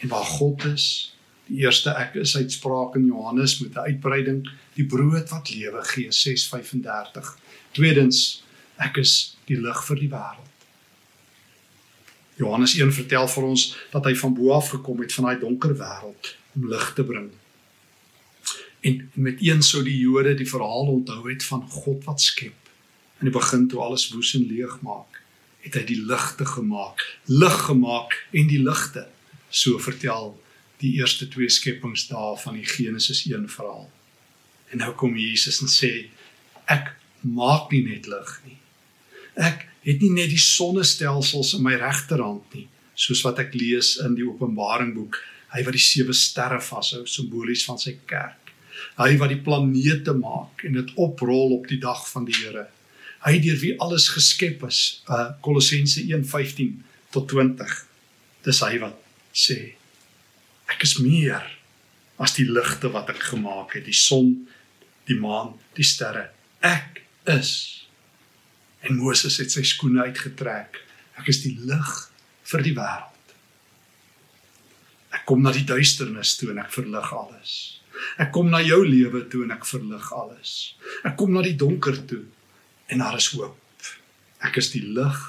en 0.00 0.08
waar 0.08 0.24
God 0.24 0.64
is 0.64 1.11
die 1.46 1.64
eerste 1.64 1.90
ek 1.90 2.14
is 2.22 2.36
uitspraak 2.36 2.96
in 2.96 3.06
Johannes 3.06 3.58
met 3.60 3.74
'n 3.74 3.86
uitbreiding 3.90 4.48
die 4.74 4.86
brood 4.86 5.28
wat 5.30 5.50
lewe 5.50 5.82
gee 5.82 6.10
6:35 6.10 7.36
tweedens 7.72 8.42
ek 8.76 8.96
is 8.96 9.36
die 9.46 9.60
lig 9.60 9.84
vir 9.84 9.96
die 9.96 10.08
wêreld. 10.08 10.50
Johannes 12.36 12.74
1 12.74 12.92
vertel 12.92 13.28
vir 13.28 13.44
ons 13.44 13.76
dat 13.90 14.04
hy 14.04 14.14
van 14.16 14.34
bo 14.34 14.52
af 14.52 14.68
gekom 14.68 15.00
het 15.00 15.12
van 15.12 15.24
daai 15.24 15.38
donker 15.38 15.74
wêreld 15.76 16.36
om 16.54 16.68
lig 16.68 16.92
te 16.94 17.04
bring. 17.04 17.30
En 18.80 19.10
met 19.14 19.36
een 19.40 19.62
sou 19.62 19.82
die 19.84 19.98
Jode 19.98 20.34
die 20.34 20.48
verhaal 20.48 20.86
onthou 20.86 21.28
het 21.28 21.44
van 21.44 21.68
God 21.68 22.04
wat 22.04 22.20
skep. 22.20 22.56
In 23.20 23.30
die 23.30 23.38
begin 23.38 23.68
toe 23.68 23.80
alles 23.80 24.08
woes 24.10 24.34
en 24.34 24.46
leeg 24.46 24.80
maak 24.80 25.22
het 25.62 25.76
hy 25.78 25.82
die 25.86 26.00
ligte 26.06 26.46
gemaak, 26.46 27.02
lig 27.30 27.58
gemaak 27.68 28.16
en 28.34 28.48
die 28.50 28.60
ligte. 28.62 29.06
So 29.50 29.78
vertel 29.82 30.32
die 30.82 30.96
eerste 30.98 31.28
twee 31.30 31.50
skepingsdae 31.50 32.34
van 32.42 32.58
die 32.58 32.66
Genesis 32.66 33.24
1 33.28 33.48
verhaal. 33.52 33.88
En 34.72 34.82
nou 34.82 34.92
kom 34.98 35.16
Jesus 35.18 35.60
en 35.62 35.70
sê 35.70 35.92
ek 36.70 36.92
maak 37.22 37.70
nie 37.72 37.84
net 37.86 38.08
lig 38.10 38.34
nie. 38.46 38.58
Ek 39.38 39.66
het 39.86 40.02
nie 40.02 40.12
net 40.14 40.30
die 40.32 40.42
sonnestelsels 40.42 41.54
in 41.58 41.64
my 41.66 41.74
regterhand 41.80 42.54
nie, 42.56 42.66
soos 42.94 43.22
wat 43.26 43.40
ek 43.42 43.56
lees 43.56 43.96
in 44.04 44.16
die 44.18 44.26
Openbaring 44.26 44.92
boek, 44.96 45.18
hy 45.54 45.64
wat 45.66 45.76
die 45.76 45.82
sewe 45.82 46.14
sterre 46.16 46.60
vashou 46.62 47.02
simbolies 47.08 47.64
van 47.68 47.80
sy 47.80 47.96
kerk. 48.08 48.52
Hy 48.98 49.14
wat 49.20 49.32
die 49.32 49.40
planete 49.42 50.14
maak 50.16 50.64
en 50.66 50.78
dit 50.80 50.94
oprol 51.00 51.58
op 51.58 51.68
die 51.70 51.80
dag 51.80 52.04
van 52.10 52.26
die 52.28 52.36
Here 52.42 52.68
hy 53.26 53.38
deur 53.42 53.58
wie 53.62 53.74
alles 53.82 54.08
geskep 54.12 54.64
is. 54.66 55.02
Uh 55.06 55.30
Kolossense 55.44 56.02
1:15 56.02 56.82
tot 57.14 57.28
20. 57.28 57.86
Dis 58.42 58.60
hy 58.64 58.78
wat 58.82 58.98
sê 59.32 59.74
ek 60.72 60.86
is 60.86 60.98
meer 61.02 61.44
as 62.22 62.36
die 62.36 62.46
ligte 62.48 62.90
wat 62.92 63.10
ek 63.12 63.22
gemaak 63.32 63.76
het, 63.76 63.86
die 63.86 63.96
son, 63.96 64.34
die 65.08 65.18
maan, 65.18 65.54
die 65.76 65.86
sterre. 65.86 66.28
Ek 66.62 67.02
is. 67.30 67.52
En 68.86 68.98
Moses 68.98 69.38
het 69.42 69.52
sy 69.54 69.64
skoene 69.66 70.06
uitgetrek. 70.08 70.80
Ek 71.18 71.30
is 71.30 71.42
die 71.44 71.54
lig 71.66 71.92
vir 72.52 72.64
die 72.66 72.74
wêreld. 72.76 73.34
Ek 75.12 75.26
kom 75.28 75.42
na 75.44 75.52
die 75.54 75.66
duisternis 75.68 76.36
toe 76.38 76.52
en 76.54 76.62
ek 76.62 76.72
verlig 76.72 77.10
alles. 77.14 77.56
Ek 78.22 78.32
kom 78.34 78.48
na 78.50 78.62
jou 78.64 78.80
lewe 78.86 79.24
toe 79.30 79.44
en 79.46 79.54
ek 79.54 79.66
verlig 79.68 80.08
alles. 80.16 80.74
Ek 81.06 81.16
kom 81.20 81.34
na 81.34 81.42
die 81.44 81.56
donker 81.58 81.98
toe 82.08 82.24
en 82.92 83.02
daar 83.04 83.18
is 83.18 83.30
hoop. 83.36 83.58
Ek 84.42 84.58
is 84.58 84.72
die 84.74 84.84
lig 84.96 85.20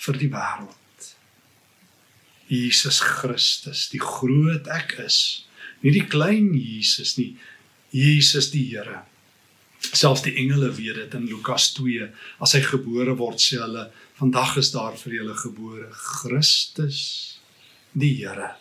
vir 0.00 0.20
die 0.20 0.30
wêreld. 0.32 0.79
Jesus 2.50 2.98
Christus, 3.04 3.86
die 3.92 4.02
groot 4.02 4.66
ek 4.74 4.96
is, 5.04 5.46
nie 5.84 5.92
die 5.94 6.06
klein 6.10 6.50
Jesus 6.58 7.14
nie, 7.18 7.36
Jesus 7.94 8.50
die 8.50 8.64
Here. 8.72 9.04
Selfs 9.80 10.24
die 10.26 10.34
engele 10.42 10.68
weet 10.76 10.98
dit 10.98 11.14
in 11.16 11.28
Lukas 11.30 11.70
2, 11.78 12.10
as 12.42 12.54
hy 12.56 12.60
gebore 12.66 13.14
word 13.18 13.40
sê 13.40 13.60
hulle, 13.62 13.86
vandag 14.18 14.58
is 14.60 14.72
daar 14.74 14.98
vir 14.98 15.20
julle 15.20 15.36
gebore 15.38 15.88
Christus 15.94 17.00
die 17.94 18.12
Here. 18.18 18.56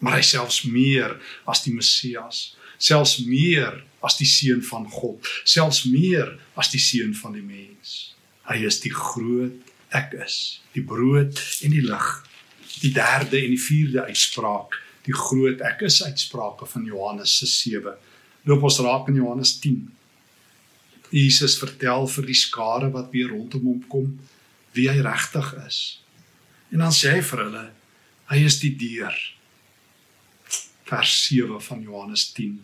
Maar 0.00 0.18
hy 0.18 0.24
selfs 0.26 0.64
meer 0.68 1.18
as 1.48 1.62
die 1.64 1.74
Messias, 1.76 2.56
selfs 2.76 3.18
meer 3.28 3.82
as 4.04 4.18
die 4.18 4.28
seun 4.28 4.64
van 4.64 4.88
God, 4.92 5.24
selfs 5.44 5.84
meer 5.88 6.34
as 6.56 6.72
die 6.72 6.82
seun 6.82 7.14
van 7.16 7.36
die 7.36 7.44
mens. 7.44 8.16
Hy 8.48 8.60
is 8.68 8.80
die 8.84 8.92
groot 8.92 9.72
ek 9.96 10.16
is, 10.24 10.58
die 10.74 10.84
brood 10.84 11.40
en 11.64 11.76
die 11.76 11.84
lig. 11.84 12.08
Die 12.82 12.92
derde 12.92 13.38
en 13.40 13.54
die 13.54 13.60
vierde 13.60 14.04
uitspraak, 14.08 14.76
die 15.06 15.14
groot 15.16 15.62
ek 15.64 15.86
is 15.88 16.02
uitsprake 16.04 16.66
van 16.68 16.84
Johannes 16.88 17.38
se 17.38 17.48
7. 17.48 17.94
Loop 18.46 18.66
ons 18.68 18.80
raak 18.84 19.08
in 19.10 19.20
Johannes 19.20 19.56
10. 19.62 19.84
Jesus 21.10 21.56
vertel 21.60 22.08
vir 22.10 22.26
die 22.26 22.36
skare 22.36 22.90
wat 22.94 23.12
weer 23.14 23.30
rondom 23.32 23.68
hom 23.70 23.82
kom 23.90 24.10
wie 24.76 24.90
hy 24.90 25.00
regtig 25.04 25.52
is. 25.64 25.80
En 26.74 26.82
dan 26.84 26.92
sê 26.92 27.14
hy 27.14 27.22
vir 27.24 27.44
hulle, 27.46 27.66
hy 28.32 28.38
is 28.44 28.58
die 28.60 28.74
deur. 28.76 29.14
Vers 30.86 31.14
7 31.30 31.60
van 31.62 31.82
Johannes 31.82 32.28
10 32.36 32.58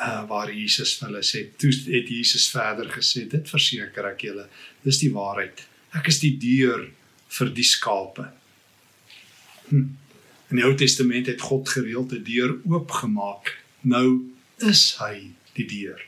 uh, 0.00 0.24
waar 0.28 0.52
Jesus 0.52 0.96
hulle 1.02 1.22
sê, 1.26 1.44
toe 1.58 1.70
het 1.92 2.10
Jesus 2.10 2.48
verder 2.52 2.90
gesê, 2.92 3.26
dit 3.30 3.50
verseker 3.50 4.12
ek 4.12 4.24
julle, 4.28 4.46
dis 4.84 5.00
die 5.02 5.12
waarheid. 5.14 5.62
Ek 5.98 6.10
is 6.12 6.20
die 6.22 6.34
deur 6.40 6.86
vir 7.38 7.52
die 7.54 7.66
skape. 7.66 8.28
In 9.70 10.56
die 10.56 10.64
Ou 10.64 10.74
Testament 10.74 11.26
het 11.26 11.40
God 11.40 11.68
gereeld 11.68 12.12
'n 12.12 12.22
deur 12.24 12.56
oopgemaak. 12.64 13.56
Nou 13.80 14.32
is 14.58 14.96
hy 14.98 15.30
die 15.54 15.66
deur. 15.66 16.00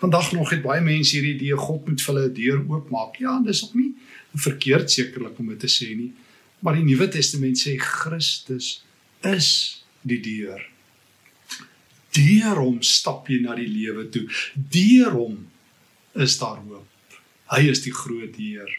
Vandag 0.00 0.32
nog 0.32 0.50
het 0.50 0.62
baie 0.62 0.80
mense 0.80 1.16
hierdie 1.16 1.34
idee 1.34 1.56
God 1.56 1.88
moet 1.88 2.02
vir 2.02 2.14
hulle 2.14 2.28
'n 2.28 2.34
deur 2.34 2.58
oopmaak. 2.68 3.16
Ja, 3.16 3.40
dis 3.40 3.64
ook 3.64 3.74
nie 3.74 3.94
verkeerd 4.34 4.90
sekerlik 4.90 5.38
om 5.38 5.48
dit 5.48 5.60
te 5.60 5.66
sê 5.66 5.96
nie. 5.96 6.12
Maar 6.58 6.74
die 6.74 6.84
Nuwe 6.84 7.08
Testament 7.08 7.58
sê 7.58 7.76
Christus 7.76 8.84
is 9.22 9.84
die 10.02 10.20
deur 10.20 10.70
Deur 12.10 12.58
hom 12.58 12.80
stap 12.82 13.28
jy 13.30 13.38
na 13.44 13.54
die 13.54 13.68
lewe 13.70 14.08
toe. 14.10 14.24
Deur 14.54 15.14
hom 15.14 15.36
is 16.18 16.38
daar 16.40 16.58
hoop. 16.58 16.86
Hy 17.52 17.68
is 17.70 17.84
die 17.84 17.94
groot 17.94 18.34
Heer. 18.38 18.70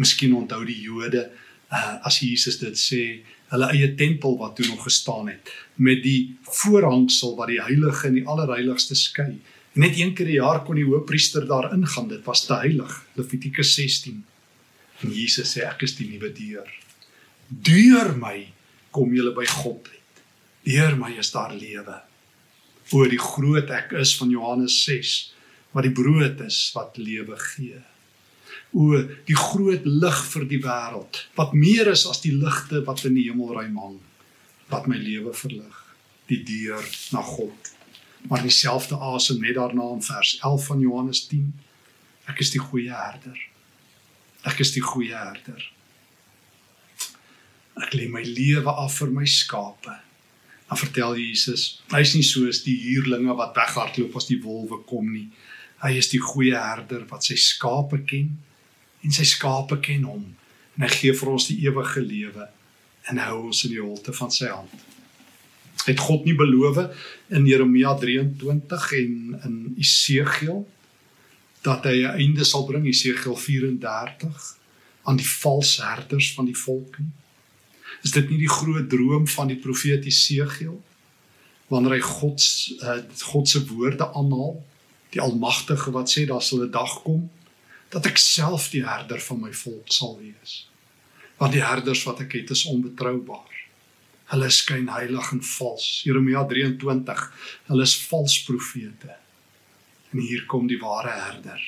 Miskien 0.00 0.32
onthou 0.36 0.62
die 0.64 0.78
Jode 0.80 1.26
uh, 1.70 1.96
as 2.06 2.20
Jesus 2.22 2.58
dit 2.60 2.78
sê, 2.78 3.02
hulle 3.50 3.70
eie 3.74 3.94
tempel 3.98 4.36
wat 4.38 4.56
toe 4.58 4.66
nog 4.68 4.84
gestaan 4.86 5.30
het 5.32 5.50
met 5.80 6.02
die 6.04 6.36
voorhangsel 6.60 7.34
wat 7.38 7.50
die 7.50 7.62
heilige 7.62 8.06
en 8.06 8.18
die 8.18 8.26
allerheiligste 8.28 8.94
skei. 8.98 9.40
Net 9.72 9.98
een 9.98 10.14
keer 10.14 10.26
'n 10.26 10.40
jaar 10.42 10.64
kon 10.64 10.74
die 10.74 10.84
hoofpriester 10.84 11.46
daar 11.46 11.72
ingaan. 11.72 12.08
Dit 12.08 12.24
was 12.24 12.46
te 12.46 12.54
heilig. 12.54 13.06
Levitikus 13.14 13.74
16. 13.74 14.24
En 15.00 15.10
Jesus 15.10 15.56
sê 15.56 15.64
ek 15.64 15.82
is 15.82 15.96
die 15.96 16.08
nuwe 16.08 16.32
deur. 16.32 16.68
Deur 17.48 18.16
my 18.16 18.52
kom 18.90 19.14
julle 19.14 19.32
by 19.34 19.46
God. 19.46 19.88
Uit. 19.88 20.22
Deur 20.62 20.96
my 20.96 21.16
is 21.18 21.30
daar 21.30 21.54
lewe. 21.54 22.02
Oor 22.90 23.08
die 23.08 23.18
groot 23.18 23.70
ek 23.70 23.92
is 23.92 24.16
van 24.16 24.30
Johannes 24.30 24.84
6 24.84 25.34
wat 25.72 25.86
die 25.86 25.94
brood 25.94 26.40
is 26.40 26.70
wat 26.74 26.96
lewe 26.98 27.36
gee. 27.38 27.78
O 28.70 29.02
die 29.26 29.34
groot 29.34 29.86
lig 29.86 30.18
vir 30.32 30.46
die 30.50 30.60
wêreld 30.62 31.24
wat 31.38 31.56
meer 31.58 31.90
is 31.90 32.06
as 32.06 32.22
die 32.22 32.34
ligte 32.36 32.84
wat 32.86 33.02
in 33.08 33.16
die 33.18 33.26
hemelruim 33.26 33.78
hang 33.82 33.98
wat 34.70 34.86
my 34.86 34.98
lewe 35.00 35.34
verlig 35.34 35.78
die 36.30 36.42
deur 36.46 36.84
na 37.10 37.22
God. 37.26 37.72
Maar 38.30 38.44
dieselfde 38.44 38.94
asem 38.94 39.40
net 39.42 39.56
daarna 39.58 39.88
in 39.96 40.02
vers 40.06 40.36
11 40.38 40.66
van 40.70 40.84
Johannes 40.84 41.24
10 41.26 41.48
ek 42.30 42.44
is 42.44 42.52
die 42.54 42.62
goeie 42.62 42.94
herder. 42.94 43.38
Ek 44.46 44.60
is 44.62 44.70
die 44.76 44.84
goeie 44.84 45.16
herder. 45.16 45.64
Ek 47.80 47.96
lê 47.96 48.06
my 48.12 48.22
lewe 48.22 48.70
af 48.70 49.00
vir 49.00 49.10
my 49.10 49.26
skape. 49.26 49.96
Dan 50.68 50.78
vertel 50.78 51.16
Jesus, 51.18 51.80
hy's 51.90 52.12
nie 52.14 52.22
soos 52.22 52.62
die 52.62 52.76
huurlinge 52.84 53.34
wat 53.34 53.56
weghardloop 53.58 54.14
as 54.20 54.28
die 54.30 54.38
wolwe 54.44 54.78
kom 54.86 55.10
nie. 55.10 55.26
Hy 55.82 55.96
is 55.98 56.12
die 56.12 56.20
goeie 56.22 56.54
herder 56.54 57.02
wat 57.10 57.26
sy 57.26 57.34
skape 57.40 58.04
ken 58.06 58.36
en 59.04 59.14
sy 59.14 59.24
skape 59.28 59.80
ken 59.84 60.04
hom. 60.08 60.24
En 60.76 60.86
hy 60.86 60.90
gee 60.92 61.16
vir 61.16 61.32
ons 61.32 61.48
die 61.50 61.58
ewige 61.66 62.02
lewe 62.04 62.48
en 63.10 63.20
hou 63.24 63.36
ons 63.48 63.64
in 63.66 63.74
die 63.74 63.82
holte 63.82 64.12
van 64.16 64.32
sy 64.34 64.50
hand. 64.52 64.74
Het 65.86 66.00
God 66.00 66.26
nie 66.28 66.36
beloof 66.36 66.82
in 67.32 67.46
Jeremia 67.48 67.94
23 67.98 68.90
en 69.00 69.16
in 69.48 69.56
Esegiel 69.80 70.66
dat 71.64 71.84
hy 71.84 72.04
'n 72.04 72.16
einde 72.20 72.44
sal 72.44 72.64
bring 72.64 72.86
Esegiel 72.86 73.36
34 73.36 74.56
aan 75.04 75.16
die 75.16 75.28
valse 75.28 75.82
herders 75.84 76.32
van 76.34 76.44
die 76.44 76.56
volk 76.56 76.98
nie? 76.98 77.12
Is 78.02 78.10
dit 78.10 78.30
nie 78.30 78.38
die 78.38 78.48
groot 78.48 78.88
droom 78.88 79.26
van 79.28 79.48
die 79.48 79.60
profeet 79.60 80.04
Jesegiel 80.04 80.82
wanneer 81.68 81.92
hy 81.92 82.00
God 82.00 82.40
uh, 82.82 82.98
God 83.32 83.48
se 83.48 83.60
woorde 83.66 84.12
aanhaal, 84.14 84.56
die 85.10 85.20
Almagtige 85.20 85.90
wat 85.90 86.10
sê 86.10 86.26
daar 86.26 86.42
sal 86.42 86.64
'n 86.64 86.70
dag 86.70 87.02
kom 87.02 87.30
dat 87.90 88.06
ek 88.06 88.20
self 88.22 88.70
die 88.74 88.84
herder 88.86 89.20
van 89.24 89.40
my 89.44 89.52
volk 89.52 89.90
sal 89.92 90.16
wees. 90.20 90.64
Want 91.40 91.56
die 91.56 91.64
herders 91.64 92.04
wat 92.06 92.20
ek 92.24 92.36
het 92.38 92.52
is 92.54 92.66
onbetroubaar. 92.70 93.58
Hulle 94.30 94.50
skyn 94.54 94.90
heilig 94.92 95.32
en 95.34 95.42
vals. 95.42 95.86
Jeremia 96.06 96.44
23. 96.46 97.22
Hulle 97.70 97.86
is 97.86 97.96
vals 98.06 98.36
profete. 98.46 99.16
En 100.12 100.22
hier 100.22 100.44
kom 100.50 100.68
die 100.70 100.78
ware 100.78 101.16
herder. 101.16 101.62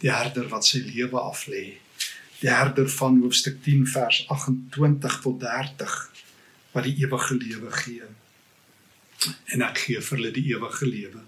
Die 0.00 0.12
herder 0.12 0.48
wat 0.52 0.66
sy 0.68 0.82
lewe 0.84 1.20
aflê 1.20 1.64
die 2.40 2.48
herder 2.48 2.88
van 2.88 3.18
hoofstuk 3.20 3.58
10 3.62 3.86
vers 3.86 4.22
28 4.28 5.20
tot 5.20 5.40
30 5.40 5.96
wat 6.72 6.86
die 6.86 6.94
ewige 7.04 7.34
lewe 7.34 7.72
gee. 7.82 8.06
En 9.52 9.64
ek 9.66 9.82
gee 9.84 10.00
vir 10.00 10.16
hulle 10.16 10.32
die 10.32 10.46
ewige 10.54 10.88
lewe. 10.88 11.20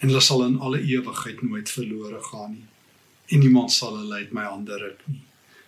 En 0.00 0.08
hulle 0.08 0.22
sal 0.24 0.46
in 0.46 0.56
alle 0.64 0.80
ewigheid 0.80 1.42
nooit 1.44 1.68
verlore 1.70 2.22
gaan 2.30 2.54
nie. 2.56 2.68
En 3.28 3.42
niemand 3.44 3.72
sal 3.72 3.96
hulle 3.98 4.22
uit 4.22 4.32
my 4.32 4.46
hande 4.48 4.78
ruk 4.80 5.02
nie. 5.06 5.22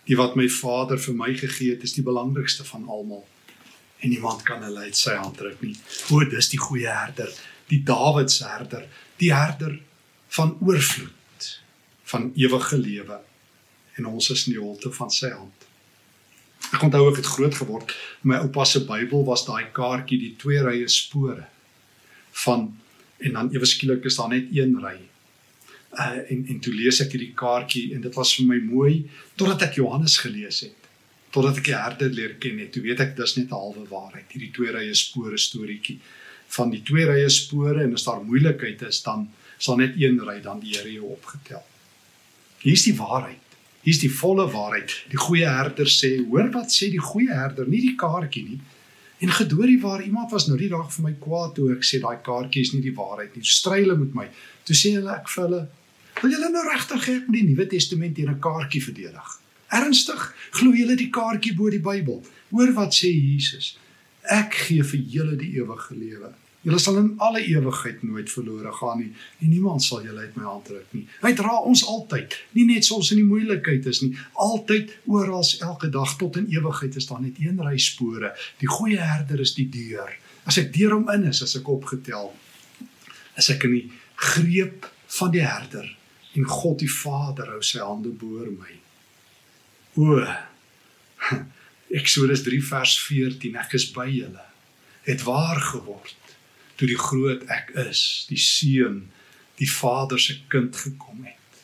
Die 0.09 0.17
wat 0.17 0.35
my 0.35 0.47
Vader 0.49 0.99
vir 0.99 1.15
my 1.15 1.29
gegee 1.37 1.75
het, 1.75 1.85
is 1.85 1.93
die 1.93 2.05
belangrikste 2.05 2.65
van 2.67 2.87
almal. 2.89 3.23
En 4.01 4.09
niemand 4.09 4.41
kan 4.47 4.63
hulle 4.65 4.87
uit 4.89 4.97
sy 4.97 5.13
hand 5.19 5.39
ruk 5.45 5.61
nie. 5.61 5.75
O, 6.09 6.23
dis 6.25 6.49
die 6.49 6.59
goeie 6.59 6.89
herder, 6.89 7.29
die 7.69 7.83
Dawid 7.85 8.33
se 8.33 8.47
herder, 8.49 8.87
die 9.21 9.29
herder 9.33 9.77
van 10.33 10.55
oorvloed, 10.59 11.49
van 12.11 12.31
ewige 12.35 12.79
lewe. 12.81 13.19
En 13.99 14.09
ons 14.09 14.31
is 14.33 14.47
in 14.47 14.55
die 14.55 14.63
holte 14.63 14.91
van 14.95 15.13
sy 15.13 15.29
hand. 15.35 15.67
Ek 16.71 16.83
onthou 16.85 17.03
ek 17.11 17.21
het 17.21 17.29
groot 17.35 17.55
geword. 17.57 17.93
My 18.23 18.41
oupa 18.41 18.65
se 18.65 18.81
Bybel 18.87 19.25
was 19.27 19.45
daai 19.45 19.69
kaartjie, 19.75 20.19
die 20.21 20.35
twee 20.39 20.61
rye 20.63 20.87
spore 20.89 21.45
van 22.45 22.69
en 23.21 23.35
dan 23.37 23.49
ewe 23.53 23.67
skielik 23.69 24.05
is 24.09 24.17
daar 24.17 24.31
net 24.31 24.47
een 24.55 24.77
ry. 24.81 24.95
Uh 25.91 26.21
en 26.31 26.45
en 26.47 26.59
toe 26.63 26.73
lees 26.73 27.01
ek 27.03 27.15
hierdie 27.15 27.33
kaartjie 27.35 27.91
en 27.95 28.01
dit 28.01 28.15
was 28.15 28.35
vir 28.37 28.47
my 28.47 28.59
mooi 28.63 28.93
totdat 29.35 29.67
ek 29.67 29.81
Johannes 29.81 30.17
gelees 30.23 30.61
het. 30.63 30.89
Totdat 31.35 31.59
ek 31.59 31.67
die 31.67 31.75
herder 31.75 32.11
leer 32.15 32.37
ken 32.39 32.59
het. 32.63 32.71
Toe 32.71 32.83
weet 32.83 33.03
ek 33.03 33.15
dis 33.17 33.35
net 33.37 33.51
'n 33.51 33.59
halwe 33.59 33.85
waarheid. 33.89 34.31
Hierdie 34.31 34.53
twee 34.55 34.71
rye 34.71 34.95
spore 34.95 35.37
storieetjie 35.37 35.99
van 36.55 36.71
die 36.71 36.81
twee 36.83 37.05
rye 37.07 37.29
spore 37.29 37.83
en 37.83 37.93
as 37.93 38.07
daar 38.07 38.23
moeilikheid 38.23 38.81
is 38.87 39.01
dan 39.03 39.29
sal 39.57 39.77
net 39.77 39.95
een 39.99 40.19
ry 40.19 40.39
dan 40.41 40.59
die 40.59 40.75
Here 40.75 40.91
jou 40.91 41.11
opgetel. 41.15 41.63
Hier's 42.61 42.83
die 42.83 42.95
waarheid. 42.97 43.39
Hier's 43.81 43.99
die 44.01 44.11
volle 44.13 44.45
waarheid. 44.51 44.93
Die 45.09 45.17
goeie 45.17 45.47
herder 45.49 45.89
sê, 45.89 46.17
hoor 46.27 46.51
wat 46.53 46.73
sê 46.73 46.91
die 46.93 47.01
goeie 47.01 47.33
herder, 47.33 47.67
nie 47.69 47.81
die 47.81 47.95
kaartjie 47.97 48.43
nie. 48.45 48.59
En 49.21 49.29
gedoorie 49.33 49.79
waar 49.81 50.01
iemand 50.01 50.31
was 50.33 50.47
nou 50.47 50.57
die 50.57 50.69
dag 50.69 50.89
vir 50.93 51.05
my 51.05 51.13
kwaad 51.21 51.53
toe 51.57 51.71
ek 51.75 51.85
sê 51.85 51.99
daai 52.01 52.21
kaartjie 52.25 52.65
is 52.65 52.73
nie 52.73 52.81
die 52.81 52.95
waarheid 52.97 53.35
nie. 53.37 53.45
Stryle 53.45 53.97
met 53.97 54.15
my. 54.17 54.27
Toe 54.65 54.77
sê 54.77 54.95
hulle 54.97 55.13
ek 55.13 55.29
vir 55.29 55.45
hulle, 55.45 55.61
wil 56.21 56.33
julle 56.35 56.49
nou 56.53 56.63
regtig 56.67 57.07
hê 57.07 57.15
ek 57.19 57.29
moet 57.29 57.37
die 57.39 57.47
Nuwe 57.49 57.65
Testament 57.71 58.15
teen 58.15 58.29
'n 58.29 58.39
kaartjie 58.39 58.83
verdedig? 58.83 59.29
Ernstig? 59.71 60.21
Glo 60.51 60.73
julle 60.75 60.95
die 60.95 61.09
kaartjie 61.09 61.55
bo 61.55 61.69
die 61.69 61.79
Bybel? 61.79 62.21
Hoor 62.51 62.73
wat 62.73 62.93
sê 62.93 63.09
Jesus. 63.09 63.77
Ek 64.23 64.53
gee 64.53 64.83
vir 64.83 64.99
julle 64.99 65.35
die 65.35 65.53
ewige 65.57 65.95
lewe. 65.95 66.33
Julle 66.61 66.79
sal 66.79 66.97
in 66.99 67.13
alle 67.17 67.41
ewigheid 67.41 68.03
nooit 68.03 68.29
verlore 68.29 68.71
gaan 68.71 68.99
nie 68.99 69.13
en 69.41 69.49
niemand 69.49 69.81
sal 69.81 70.03
julle 70.05 70.21
uit 70.21 70.35
my 70.37 70.43
hand 70.43 70.67
ruk 70.69 70.91
nie. 70.93 71.07
Hy 71.23 71.31
dra 71.33 71.55
ons 71.65 71.81
altyd, 71.89 72.35
nie 72.53 72.65
net 72.65 72.85
soms 72.85 73.09
in 73.11 73.17
die 73.17 73.25
moeilikheid 73.25 73.87
is 73.89 74.01
nie, 74.03 74.11
altyd 74.33 74.91
oral 75.07 75.47
elke 75.61 75.89
dag 75.89 76.13
tot 76.19 76.37
in 76.37 76.51
ewigheid 76.53 76.95
is 76.95 77.09
daar 77.09 77.21
net 77.21 77.39
een 77.41 77.57
ry 77.65 77.77
spore. 77.77 78.35
Die 78.59 78.69
goeie 78.69 78.99
herder 79.01 79.41
is 79.41 79.55
die 79.57 79.69
deur. 79.73 80.13
As 80.45 80.59
ek 80.61 80.69
deur 80.75 80.93
hom 80.99 81.09
in 81.09 81.25
is, 81.31 81.41
as 81.41 81.55
ek 81.57 81.69
opgetel, 81.69 82.29
is 83.37 83.49
ek 83.49 83.65
in 83.65 83.73
die 83.79 83.87
greep 84.21 84.85
van 85.17 85.33
die 85.33 85.41
herder 85.41 85.89
en 86.37 86.47
God 86.47 86.79
die 86.79 86.91
Vader 86.91 87.51
hou 87.55 87.61
sy 87.65 87.81
hande 87.83 88.13
bo 88.15 88.45
my. 88.55 88.77
O 89.99 90.21
Eksodus 91.99 92.45
3 92.47 92.61
vers 92.69 92.95
14 93.03 93.57
ek 93.59 93.75
is 93.79 93.89
by 93.91 94.07
julle 94.07 94.47
het 95.07 95.23
waar 95.27 95.59
geword 95.59 96.35
toe 96.81 96.89
die 96.89 96.97
groot 96.97 97.43
ek 97.53 97.75
is, 97.77 98.25
die 98.29 98.39
seun, 98.41 99.03
die 99.61 99.69
Vader 99.69 100.17
se 100.17 100.39
kind 100.49 100.73
gekom 100.73 101.19
het. 101.27 101.59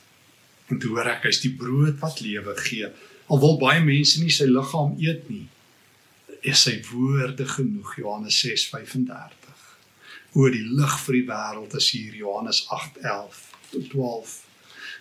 En 0.70 0.78
toe 0.78 0.92
hoor 0.94 1.10
ek 1.10 1.26
hy's 1.26 1.40
die 1.42 1.54
brood 1.58 1.98
wat 2.04 2.22
lewe 2.22 2.54
gee. 2.60 2.92
Al 3.32 3.42
wil 3.42 3.58
baie 3.58 3.82
mense 3.82 4.22
nie 4.22 4.34
sy 4.34 4.46
liggaam 4.46 4.94
eet 5.02 5.26
nie, 5.32 5.48
is 6.46 6.68
sy 6.68 6.76
woorde 6.92 7.48
genoeg 7.50 7.96
Johannes 7.98 8.38
6:35. 8.46 9.66
O 10.38 10.46
die 10.54 10.68
lig 10.70 11.00
vir 11.08 11.18
die 11.18 11.26
wêreld 11.32 11.74
is 11.82 11.90
hier 11.96 12.14
Johannes 12.22 12.62
8:11 12.70 13.42
tot 13.72 13.90
12. 13.96 14.36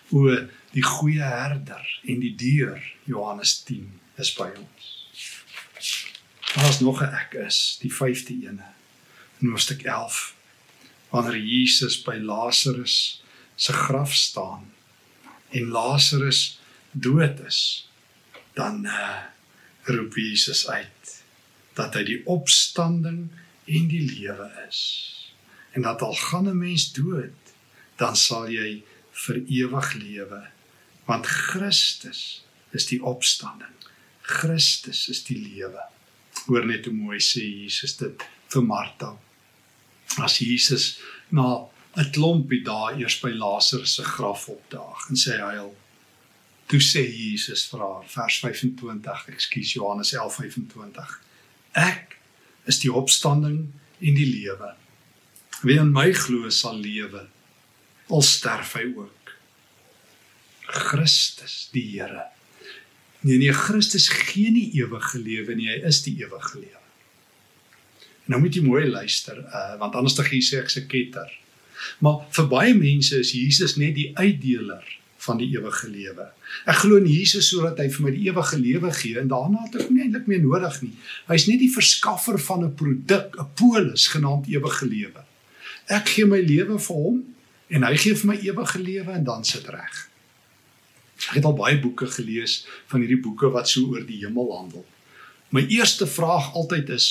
O 0.09 0.29
die 0.71 0.83
goeie 0.83 1.23
herder 1.23 1.99
en 2.07 2.19
die 2.19 2.35
deur 2.35 2.81
Johannes 3.03 3.63
10 3.63 3.99
is 4.17 4.33
by 4.33 4.49
ons. 4.55 4.85
Daar's 6.55 6.79
nog 6.79 7.01
'n 7.01 7.13
ek 7.13 7.33
is, 7.33 7.77
die 7.81 7.91
5de 7.91 8.33
ene 8.47 8.67
in 9.41 9.49
hoofstuk 9.49 9.83
11 9.83 10.35
wanneer 11.09 11.37
Jesus 11.37 12.01
by 12.01 12.17
Lazarus 12.21 13.21
se 13.55 13.73
graf 13.73 14.13
staan 14.13 14.73
en 15.49 15.67
Lazarus 15.67 16.59
dood 16.91 17.39
is 17.45 17.89
dan 18.53 18.85
uh, 18.85 19.23
roep 19.83 20.15
Jesus 20.15 20.67
uit 20.67 21.23
dat 21.73 21.93
hy 21.93 22.03
die 22.03 22.21
opstanding 22.25 23.27
en 23.65 23.87
die 23.91 24.03
lewe 24.03 24.49
is 24.67 24.81
en 25.77 25.85
dat 25.85 26.01
al 26.01 26.17
gaan 26.17 26.49
'n 26.49 26.57
mens 26.57 26.91
dood 26.93 27.53
dan 27.95 28.15
sal 28.15 28.49
jy 28.49 28.83
vir 29.25 29.41
ewig 29.45 29.93
lewe 30.01 30.41
want 31.07 31.25
Christus 31.25 32.43
is 32.75 32.89
die 32.91 32.99
opstanding 33.01 33.73
Christus 34.27 35.07
is 35.13 35.23
die 35.27 35.39
lewe 35.39 35.85
hoor 36.47 36.67
net 36.67 36.85
hoe 36.85 36.95
mooi 36.95 37.21
sê 37.23 37.43
Jesus 37.45 37.97
dit 38.01 38.27
vir 38.53 38.63
Martha 38.63 39.15
as 40.23 40.39
Jesus 40.41 40.97
na 41.31 41.67
'n 41.97 42.11
klompie 42.13 42.63
dae 42.63 42.99
eers 43.01 43.17
by 43.21 43.31
Lazarus 43.33 43.95
se 43.97 44.03
graf 44.03 44.47
opdaag 44.53 45.09
en 45.09 45.17
sê 45.17 45.39
huil. 45.41 45.71
Toe 46.69 46.79
sê 46.79 47.03
Jesus 47.09 47.65
vir 47.71 47.79
haar 47.79 48.03
vers 48.05 48.39
25, 48.43 49.27
ekskuus 49.33 49.73
Johannes 49.73 50.13
11:25. 50.13 51.15
Ek 51.73 52.17
is 52.67 52.79
die 52.79 52.93
opstanding 52.93 53.73
en 53.99 54.13
die 54.13 54.29
lewe. 54.29 54.75
Wie 55.63 55.79
in 55.79 55.91
my 55.91 56.11
glo 56.11 56.49
sal 56.49 56.77
lewe 56.77 57.27
al 58.07 58.23
sterf 58.23 58.73
hy 58.77 58.87
ook. 58.95 59.33
Christus 60.67 61.67
die 61.73 61.85
Here. 61.93 62.27
Nee 63.25 63.39
nee, 63.41 63.53
Christus 63.55 64.09
gee 64.11 64.51
nie 64.53 64.69
ewige 64.77 65.19
lewe 65.19 65.55
nie, 65.57 65.69
hy 65.71 65.81
is 65.87 66.03
die 66.05 66.15
ewige 66.21 66.59
lewe. 66.59 66.83
Nou 68.27 68.41
moet 68.43 68.55
jy 68.55 68.63
mooi 68.65 68.85
luister, 68.87 69.39
uh, 69.47 69.75
want 69.81 69.95
anders 69.95 70.17
dan 70.17 70.27
gee 70.27 70.43
sê 70.43 70.61
ek 70.61 70.71
se 70.71 70.85
ketter. 70.91 71.31
Maar 72.03 72.25
vir 72.35 72.47
baie 72.51 72.73
mense 72.77 73.19
is 73.23 73.33
Jesus 73.35 73.77
net 73.79 73.95
die 73.97 74.11
uitdeler 74.17 74.83
van 75.27 75.39
die 75.41 75.47
ewige 75.55 75.89
lewe. 75.89 76.27
Ek 76.69 76.81
glo 76.83 76.99
in 77.01 77.07
Jesus 77.09 77.49
sodat 77.51 77.79
hy 77.81 77.87
vir 77.91 78.05
my 78.05 78.11
die 78.15 78.27
ewige 78.29 78.59
lewe 78.61 78.91
gee 78.95 79.17
en 79.21 79.31
daarna 79.31 79.65
het 79.65 79.79
ek 79.81 79.89
nie 79.91 80.05
eintlik 80.05 80.27
meer 80.29 80.43
nodig 80.43 80.77
nie. 80.85 80.93
Hy's 81.31 81.47
net 81.49 81.61
die 81.63 81.71
verskaffer 81.73 82.37
van 82.39 82.63
'n 82.65 82.75
produk, 82.75 83.35
'n 83.35 83.49
polis 83.55 84.07
genaamd 84.13 84.47
ewige 84.51 84.85
lewe. 84.85 85.25
Ek 85.89 86.07
gee 86.15 86.25
my 86.25 86.39
lewe 86.39 86.79
vir 86.79 86.95
hom 86.95 87.23
en 87.67 87.83
hy 87.83 87.95
gee 87.99 88.15
vir 88.15 88.29
my 88.31 88.37
ewige 88.39 88.79
lewe 88.79 89.11
en 89.11 89.25
dan 89.27 89.45
sit 89.45 89.67
reg. 89.71 90.03
Ek 91.27 91.39
het 91.39 91.47
al 91.49 91.57
baie 91.57 91.79
boeke 91.81 92.07
gelees 92.13 92.61
van 92.91 93.01
hierdie 93.01 93.21
boeke 93.21 93.49
wat 93.51 93.69
so 93.69 93.89
oor 93.91 94.05
die 94.05 94.21
hemel 94.21 94.51
handel. 94.53 94.85
My 95.49 95.63
eerste 95.71 96.07
vraag 96.07 96.53
altyd 96.53 96.89
is 96.93 97.07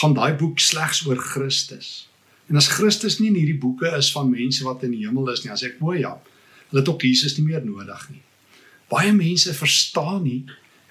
gaan 0.00 0.14
daai 0.16 0.34
boek 0.38 0.60
slegs 0.60 1.04
oor 1.06 1.20
Christus. 1.20 2.08
En 2.50 2.58
as 2.60 2.68
Christus 2.68 3.18
nie 3.20 3.30
in 3.30 3.38
hierdie 3.38 3.58
boeke 3.60 3.90
is 3.96 4.10
van 4.12 4.30
mense 4.30 4.64
wat 4.66 4.82
in 4.86 4.94
die 4.94 5.04
hemel 5.06 5.30
is 5.32 5.44
nie, 5.44 5.52
as 5.52 5.64
ek 5.66 5.80
mooi 5.80 6.00
ja, 6.02 6.16
hulle 6.70 6.82
het 6.82 6.90
ook 6.90 7.04
Jesus 7.06 7.36
nie 7.38 7.46
meer 7.46 7.64
nodig 7.64 8.08
nie. 8.10 8.22
Baie 8.92 9.12
mense 9.16 9.54
verstaan 9.56 10.22
nie 10.26 10.42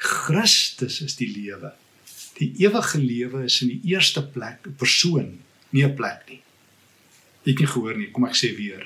Christus 0.01 1.01
is 1.05 1.17
die 1.19 1.29
lewe. 1.29 1.73
Die 2.39 2.49
ewige 2.63 2.97
lewe 2.97 3.43
is 3.45 3.59
in 3.61 3.75
die 3.75 3.93
eerste 3.93 4.23
plek 4.25 4.65
'n 4.65 4.73
persoon, 4.73 5.39
nie 5.69 5.85
'n 5.85 5.95
plek 5.95 6.25
nie. 6.29 6.41
Jy 7.43 7.53
het 7.53 7.59
nie 7.59 7.71
gehoor 7.73 7.97
nie, 7.97 8.11
kom 8.13 8.25
ek 8.25 8.37
sê 8.37 8.51
weer. 8.57 8.85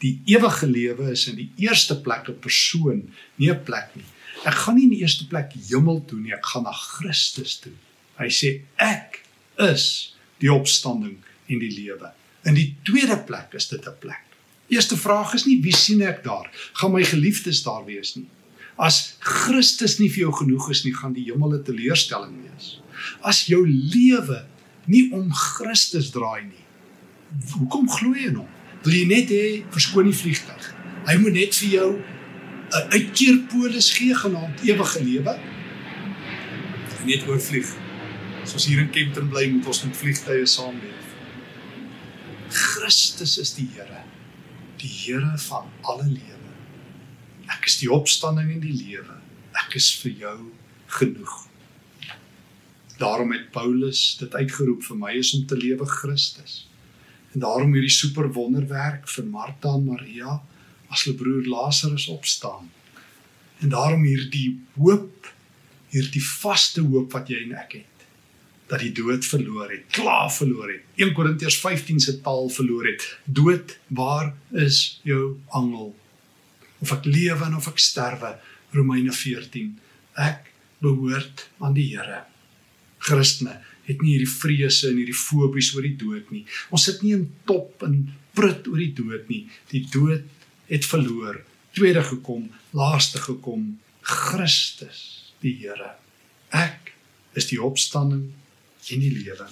Die 0.00 0.14
ewige 0.32 0.66
lewe 0.66 1.10
is 1.12 1.26
in 1.28 1.36
die 1.36 1.50
eerste 1.60 1.98
plek 2.00 2.28
'n 2.28 2.40
persoon, 2.40 3.12
nie 3.36 3.50
'n 3.50 3.64
plek 3.64 3.96
nie. 3.96 4.08
Ek 4.44 4.54
gaan 4.54 4.76
nie 4.76 4.84
in 4.84 4.94
die 4.96 5.02
eerste 5.02 5.26
plek 5.26 5.52
hemel 5.68 6.04
toe 6.06 6.18
nie, 6.18 6.32
ek 6.32 6.46
gaan 6.46 6.64
na 6.64 6.72
Christus 6.72 7.58
toe. 7.60 7.72
Hy 8.18 8.28
sê 8.28 8.62
ek 8.78 9.20
is 9.58 10.14
die 10.40 10.52
opstanding 10.52 11.18
en 11.48 11.58
die 11.58 11.74
lewe. 11.76 12.12
In 12.44 12.54
die 12.54 12.76
tweede 12.84 13.18
plek 13.28 13.54
is 13.54 13.68
dit 13.68 13.86
'n 13.86 13.98
plek. 14.00 14.24
Eerste 14.68 14.96
vraag 14.96 15.34
is 15.34 15.46
nie 15.46 15.60
wie 15.62 15.74
sien 15.76 16.02
ek 16.02 16.24
daar? 16.24 16.50
Gaan 16.72 16.92
my 16.92 17.02
geliefdes 17.04 17.62
daar 17.62 17.84
wees 17.84 18.16
nie? 18.16 18.28
As 18.78 19.16
Christus 19.20 19.98
nie 19.98 20.08
vir 20.08 20.22
jou 20.24 20.32
genoeg 20.32 20.70
is 20.70 20.84
nie, 20.84 20.94
gaan 20.94 21.12
die 21.12 21.24
hemel 21.24 21.54
'n 21.54 21.64
teleurstelling 21.64 22.36
wees. 22.42 22.80
As 23.22 23.46
jou 23.46 23.66
lewe 23.66 24.46
nie 24.86 25.10
om 25.12 25.32
Christus 25.32 26.10
draai 26.10 26.44
nie, 26.44 26.59
hoekom 27.56 27.88
glo 27.90 28.14
jy 28.14 28.30
in 28.30 28.40
hom? 28.40 28.48
Wil 28.84 28.96
jy 28.96 29.04
net 29.10 29.32
hê 29.34 29.44
verskoon 29.74 30.08
die 30.08 30.16
vliegtuig? 30.16 30.70
Hy 31.08 31.16
moet 31.20 31.36
net 31.36 31.56
vir 31.56 31.70
jou 31.74 31.90
'n 32.70 32.90
uitkeerpolis 32.94 33.90
gee 33.98 34.14
genaamd 34.14 34.62
ewige 34.62 35.02
lewe. 35.04 35.38
Net 37.04 37.26
oor 37.28 37.40
vlieg. 37.40 37.68
As 38.42 38.52
ons 38.52 38.66
hier 38.66 38.80
in 38.80 38.90
Kempton 38.90 39.28
bly, 39.28 39.48
moet 39.50 39.66
ons 39.66 39.84
met 39.84 39.96
vliegtye 39.96 40.46
saamleef. 40.46 41.08
Christus 42.50 43.38
is 43.38 43.54
die 43.54 43.68
Here, 43.74 44.02
die 44.78 44.88
Here 44.88 45.34
van 45.36 45.68
alle 45.82 46.06
lewe. 46.06 46.54
Ek 47.48 47.66
is 47.66 47.78
die 47.78 47.90
opstanding 47.90 48.52
en 48.52 48.60
die 48.60 48.74
lewe. 48.74 49.18
Ek 49.66 49.74
is 49.74 49.90
vir 50.02 50.12
jou 50.12 50.38
genoeg. 50.86 51.46
Daarom 52.98 53.32
het 53.32 53.50
Paulus 53.50 54.16
dit 54.20 54.34
uitgeroep 54.34 54.82
vir 54.84 54.96
my 54.96 55.12
is 55.18 55.34
om 55.34 55.46
te 55.46 55.56
lewe 55.56 55.86
Christus. 55.86 56.69
En 57.34 57.44
daarom 57.44 57.74
hierdie 57.76 57.94
super 57.94 58.30
wonderwerk 58.34 59.08
vir 59.08 59.26
Martha 59.30 59.74
en 59.76 59.86
Maria 59.86 60.40
as 60.90 61.04
hulle 61.04 61.18
broer 61.18 61.46
Lazarus 61.46 62.08
opstaan. 62.10 62.70
En 63.60 63.70
daarom 63.70 64.02
hierdie 64.02 64.58
hoop, 64.78 65.28
hierdie 65.92 66.24
vaste 66.24 66.82
hoop 66.82 67.12
wat 67.14 67.30
jy 67.30 67.44
en 67.46 67.56
ek 67.62 67.80
het 67.82 67.86
dat 68.70 68.84
die 68.84 68.92
dood 68.94 69.26
verloor 69.26 69.70
het, 69.72 69.82
klaar 69.90 70.28
verloor 70.30 70.68
het. 70.70 70.84
1 70.94 71.10
Korintiërs 71.16 71.56
15 71.58 72.00
se 72.04 72.12
taal 72.22 72.46
verloor 72.54 72.86
het. 72.86 73.02
Dood, 73.24 73.74
waar 73.90 74.30
is 74.62 75.00
jou 75.02 75.40
angel? 75.58 75.90
Of 76.78 76.92
ek 76.94 77.08
lewe 77.10 77.48
en 77.48 77.56
of 77.58 77.66
ek 77.66 77.82
sterwe, 77.82 78.36
Romeine 78.70 79.10
14. 79.10 79.72
Ek 80.22 80.52
behoort 80.78 81.48
aan 81.58 81.74
die 81.74 81.88
Here. 81.90 82.22
Christene 83.02 83.58
het 83.90 84.02
nie 84.02 84.16
hierdie 84.16 84.30
vrese 84.30 84.90
en 84.90 84.98
hierdie 85.00 85.16
fobies 85.16 85.72
oor 85.74 85.86
die 85.86 85.96
dood 85.98 86.30
nie. 86.34 86.44
Ons 86.70 86.86
sit 86.88 87.02
nie 87.04 87.14
in 87.18 87.26
top 87.48 87.84
en 87.86 88.02
prut 88.36 88.68
oor 88.70 88.80
die 88.80 88.92
dood 88.96 89.30
nie. 89.30 89.44
Die 89.72 89.84
dood 89.90 90.26
het 90.70 90.86
verloor. 90.86 91.40
Tweede 91.76 92.02
gekom, 92.06 92.48
laaste 92.76 93.22
gekom, 93.22 93.72
Christus, 94.06 95.32
die 95.42 95.54
Here. 95.60 95.94
Ek 96.54 96.94
is 97.38 97.50
die 97.50 97.60
opstanding 97.62 98.30
en 98.90 99.02
die 99.02 99.12
lewe. 99.14 99.46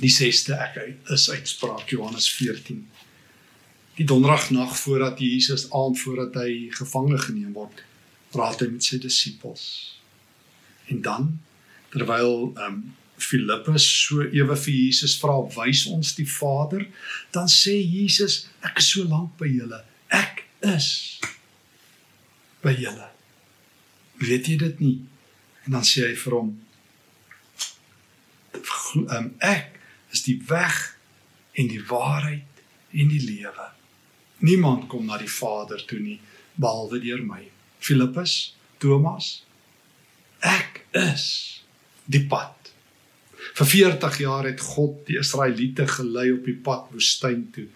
Die 0.00 0.12
sesde 0.12 0.56
ek 0.60 0.78
is 1.12 1.28
uitspraak 1.32 1.90
Johannes 1.92 2.28
14. 2.36 2.84
Die 3.96 4.04
donderdag 4.04 4.50
nag 4.52 4.74
voordat 4.76 5.20
Jesus 5.24 5.70
aand 5.72 5.96
voordat 6.00 6.36
hy 6.42 6.68
gevange 6.76 7.18
geneem 7.22 7.54
word, 7.56 7.80
praat 8.34 8.60
hy 8.60 8.68
met 8.74 8.84
sy 8.84 8.98
disippels. 9.00 9.64
En 10.92 11.00
dan 11.04 11.30
terwyl 11.94 12.52
ehm 12.56 12.72
um, 12.72 12.94
Filippus 13.16 13.84
so 14.06 14.20
ewe 14.20 14.56
vir 14.56 14.74
Jesus 14.74 15.16
vra, 15.16 15.38
"Wys 15.56 15.86
ons 15.86 16.14
die 16.14 16.28
Vader?" 16.28 16.86
dan 17.32 17.48
sê 17.48 17.80
Jesus, 17.80 18.48
"Ek 18.60 18.78
is 18.78 18.90
so 18.90 19.04
lank 19.04 19.38
by 19.38 19.48
julle. 19.48 19.84
Ek 20.10 20.44
is 20.60 21.18
by 22.62 22.74
julle." 22.76 23.08
Weet 24.18 24.46
jy 24.46 24.56
dit 24.56 24.80
nie? 24.80 25.00
En 25.64 25.72
dan 25.72 25.82
sê 25.82 26.06
hy 26.08 26.14
vir 26.14 26.32
hom, 26.32 26.52
um, 29.08 29.34
ek 29.40 29.80
is 30.12 30.22
die 30.22 30.38
weg 30.48 30.98
en 31.56 31.68
die 31.68 31.82
waarheid 31.88 32.62
en 32.92 33.08
die 33.08 33.20
lewe. 33.20 33.70
Niemand 34.38 34.88
kom 34.88 35.06
na 35.06 35.18
die 35.18 35.30
Vader 35.30 35.84
toe 35.88 35.98
nie 35.98 36.20
behalwe 36.56 37.00
deur 37.00 37.22
my. 37.24 37.42
Filippus, 37.80 38.54
Thomas, 38.78 39.42
ek 40.40 40.84
is 40.92 41.55
die 42.06 42.22
pad. 42.30 42.54
Vir 43.56 43.66
40 43.66 44.18
jaar 44.20 44.44
het 44.44 44.60
God 44.60 45.06
die 45.08 45.18
Israeliete 45.20 45.86
gelei 45.88 46.28
op 46.34 46.44
die 46.44 46.56
pad 46.56 46.90
woestyn 46.92 47.46
toe. 47.54 47.66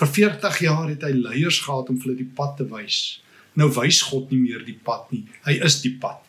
Vir 0.00 0.12
40 0.18 0.60
jaar 0.64 0.88
het 0.88 1.04
hy 1.04 1.12
leiers 1.16 1.60
gehad 1.64 1.90
om 1.92 1.98
hulle 2.02 2.16
die 2.16 2.30
pad 2.38 2.56
te 2.60 2.68
wys. 2.70 3.18
Nou 3.56 3.68
wys 3.76 4.02
God 4.08 4.30
nie 4.32 4.40
meer 4.40 4.64
die 4.64 4.78
pad 4.86 5.10
nie. 5.12 5.24
Hy 5.44 5.58
is 5.66 5.80
die 5.84 5.92
pad. 6.00 6.22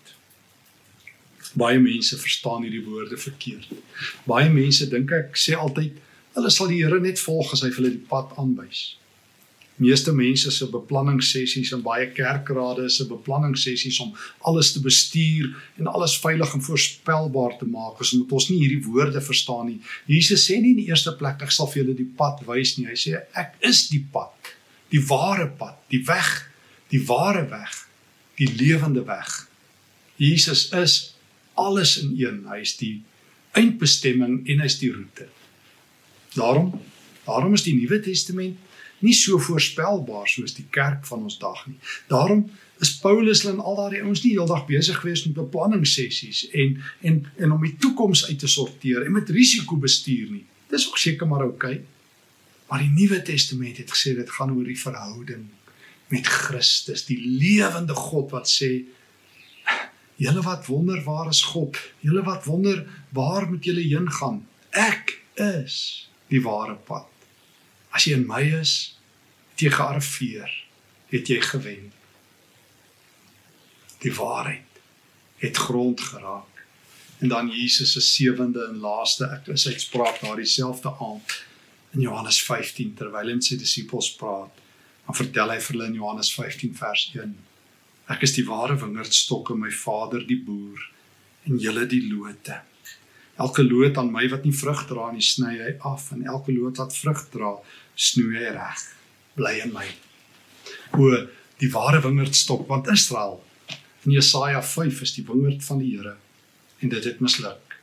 Baie 1.58 1.80
mense 1.82 2.20
verstaan 2.20 2.66
hierdie 2.66 2.84
woorde 2.86 3.18
verkeerd. 3.18 3.72
Baie 4.28 4.50
mense 4.52 4.90
dink 4.92 5.12
ek 5.16 5.40
sê 5.40 5.56
altyd 5.58 5.98
hulle 6.38 6.52
sal 6.54 6.70
die 6.70 6.84
Here 6.84 7.00
net 7.02 7.20
volg 7.24 7.56
as 7.56 7.64
hy 7.66 7.72
hulle 7.74 7.96
die 7.96 8.08
pad 8.12 8.36
aanwys. 8.38 8.98
Meeste 9.78 10.12
mense 10.12 10.52
se 10.52 10.66
beplanningssessies 10.74 11.70
en 11.76 11.84
baie 11.86 12.08
kerkrade 12.10 12.88
se 12.90 13.06
beplanningssessies 13.06 14.00
om 14.02 14.14
alles 14.50 14.72
te 14.74 14.82
bestuur 14.82 15.52
en 15.78 15.90
alles 15.92 16.16
veilig 16.18 16.54
en 16.58 16.64
voorspelbaar 16.66 17.60
te 17.60 17.68
maak, 17.70 18.02
is 18.02 18.16
omdat 18.18 18.34
ons 18.40 18.48
nie 18.50 18.58
hierdie 18.64 18.82
woorde 18.88 19.22
verstaan 19.22 19.70
nie. 19.70 19.78
Jesus 20.10 20.48
sê 20.50 20.58
nie 20.58 20.74
in 20.74 20.82
die 20.82 20.88
eerste 20.90 21.14
plek 21.20 21.46
ek 21.46 21.54
sal 21.54 21.70
vir 21.70 21.84
julle 21.84 21.98
die 22.00 22.10
pad 22.18 22.42
wys 22.50 22.74
nie. 22.80 22.88
Hy 22.90 22.98
sê 22.98 23.22
ek 23.38 23.54
is 23.70 23.86
die 23.92 24.02
pad, 24.02 24.54
die 24.90 25.04
ware 25.12 25.46
pad, 25.60 25.78
die 25.94 26.02
weg, 26.10 26.32
die 26.90 27.04
ware 27.06 27.46
weg, 27.52 27.84
die 28.42 28.50
lewende 28.58 29.06
weg. 29.06 29.44
Jesus 30.18 30.72
is 30.74 31.00
alles 31.54 32.00
in 32.02 32.16
een. 32.18 32.46
Hy 32.50 32.64
is 32.66 32.74
die 32.82 32.96
eindbestemming 33.58 34.42
en 34.50 34.62
hy 34.64 34.70
is 34.70 34.82
die 34.82 34.90
roete. 34.94 35.30
Daarom, 36.34 36.74
daarom 37.26 37.54
is 37.58 37.66
die 37.66 37.78
Nuwe 37.78 38.02
Testament 38.02 38.58
nie 39.00 39.14
so 39.14 39.40
voorspelbaar 39.40 40.28
soos 40.30 40.56
die 40.58 40.68
kerk 40.74 41.06
van 41.06 41.28
ons 41.28 41.38
dag 41.42 41.66
nie. 41.68 41.78
Daarom 42.10 42.48
is 42.82 42.96
Paulus 43.02 43.44
en 43.46 43.60
al 43.60 43.78
daardie 43.80 44.02
ouens 44.04 44.24
nie 44.24 44.34
heeldag 44.36 44.66
besig 44.70 45.00
gewees 45.02 45.26
met 45.26 45.38
beplanningssessies 45.38 46.48
en 46.52 46.82
en 47.02 47.20
en 47.38 47.52
om 47.52 47.62
die 47.66 47.76
toekoms 47.82 48.28
uit 48.30 48.40
te 48.40 48.48
sorteer 48.48 49.06
en 49.06 49.16
met 49.18 49.30
risiko 49.30 49.78
bestuur 49.78 50.32
nie. 50.32 50.46
Dis 50.70 50.88
ook 50.90 50.98
seker 50.98 51.28
maar 51.28 51.46
oukei. 51.46 51.78
Okay. 51.78 51.86
Maar 52.68 52.84
die 52.84 52.92
Nuwe 52.92 53.22
Testament 53.22 53.78
het 53.78 53.92
gesê 53.92 54.14
dit 54.16 54.30
gaan 54.30 54.52
oor 54.52 54.68
die 54.68 54.80
verhouding 54.80 55.48
met 56.12 56.28
Christus, 56.28 57.06
die 57.08 57.20
lewende 57.20 57.96
God 57.96 58.32
wat 58.36 58.50
sê 58.52 58.72
Julle 60.18 60.42
wat 60.42 60.66
wonder 60.66 60.98
waar 61.06 61.28
is 61.30 61.44
God? 61.46 61.78
Julle 62.02 62.24
wat 62.26 62.48
wonder 62.50 62.80
waar 63.14 63.46
moet 63.50 63.68
julle 63.70 63.84
heen 63.86 64.08
gaan? 64.12 64.40
Ek 64.74 65.14
is 65.38 65.76
die 66.34 66.42
ware 66.42 66.74
pad. 66.88 67.06
As 67.98 68.06
jy 68.06 68.14
in 68.20 68.28
my 68.30 68.44
is, 68.60 68.74
het 69.56 69.64
jy 69.66 69.72
gearriveer, 69.74 70.52
het 71.10 71.32
jy 71.34 71.40
gewen. 71.42 71.88
Die 74.04 74.14
waarheid 74.14 74.82
het 75.42 75.58
grond 75.58 76.02
geraak. 76.12 76.62
En 77.18 77.34
dan 77.34 77.50
Jesus 77.50 77.96
se 77.96 78.02
sewende 78.06 78.68
en 78.70 78.78
laaste 78.84 79.26
ek 79.40 79.50
is 79.56 79.66
uitspraak 79.66 80.22
na 80.22 80.36
dieselfde 80.38 80.94
aand 81.02 81.34
in 81.98 82.04
Johannes 82.06 82.38
15 82.46 82.94
terwyl 83.00 83.32
hy 83.32 83.40
met 83.40 83.50
sy 83.50 83.58
disippels 83.58 84.12
praat. 84.20 84.54
Dan 85.08 85.18
vertel 85.18 85.56
hy 85.56 85.58
vir 85.58 85.74
hulle 85.74 85.90
in 85.90 85.98
Johannes 85.98 86.30
15 86.38 86.78
vers 86.78 87.10
1 87.18 87.34
Ek 88.14 88.22
is 88.24 88.38
die 88.38 88.46
ware 88.48 88.78
wingerdstok 88.80 89.50
en 89.52 89.66
my 89.66 89.72
Vader 89.74 90.22
die 90.24 90.40
boer 90.40 90.84
en 91.50 91.58
julle 91.60 91.84
die 91.92 92.06
lote. 92.08 92.62
Elke 93.38 93.66
loot 93.66 93.98
aan 94.00 94.14
my 94.14 94.24
wat 94.32 94.46
nie 94.48 94.56
vrug 94.56 94.86
dra 94.88 95.10
nie, 95.12 95.24
sny 95.24 95.58
hy 95.58 95.74
af 95.86 96.08
en 96.16 96.24
elke 96.26 96.56
loot 96.56 96.80
wat 96.80 96.96
vrug 96.96 97.26
dra, 97.34 97.52
snoei 97.98 98.54
reg. 98.54 98.86
Bly 99.38 99.58
in 99.66 99.74
my. 99.74 99.88
O, 100.98 101.12
die 101.62 101.70
ware 101.74 102.02
wingerdstok 102.06 102.68
want 102.70 102.90
Israel 102.94 103.40
in 104.06 104.14
Jesaja 104.16 104.62
5 104.64 105.02
is 105.02 105.16
die 105.18 105.26
wingerd 105.28 105.64
van 105.66 105.82
die 105.82 105.96
Here 105.98 106.16
en 106.80 106.94
dit 106.94 107.04
het 107.04 107.20
misluk. 107.20 107.76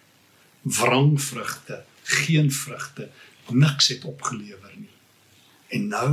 Wrang 0.62 1.16
vrugte, 1.20 1.82
geen 2.02 2.52
vrugte, 2.52 3.10
niks 3.50 3.90
het 3.92 4.04
opgelewer 4.08 4.72
nie. 4.76 4.92
En 5.74 5.88
nou 5.90 6.12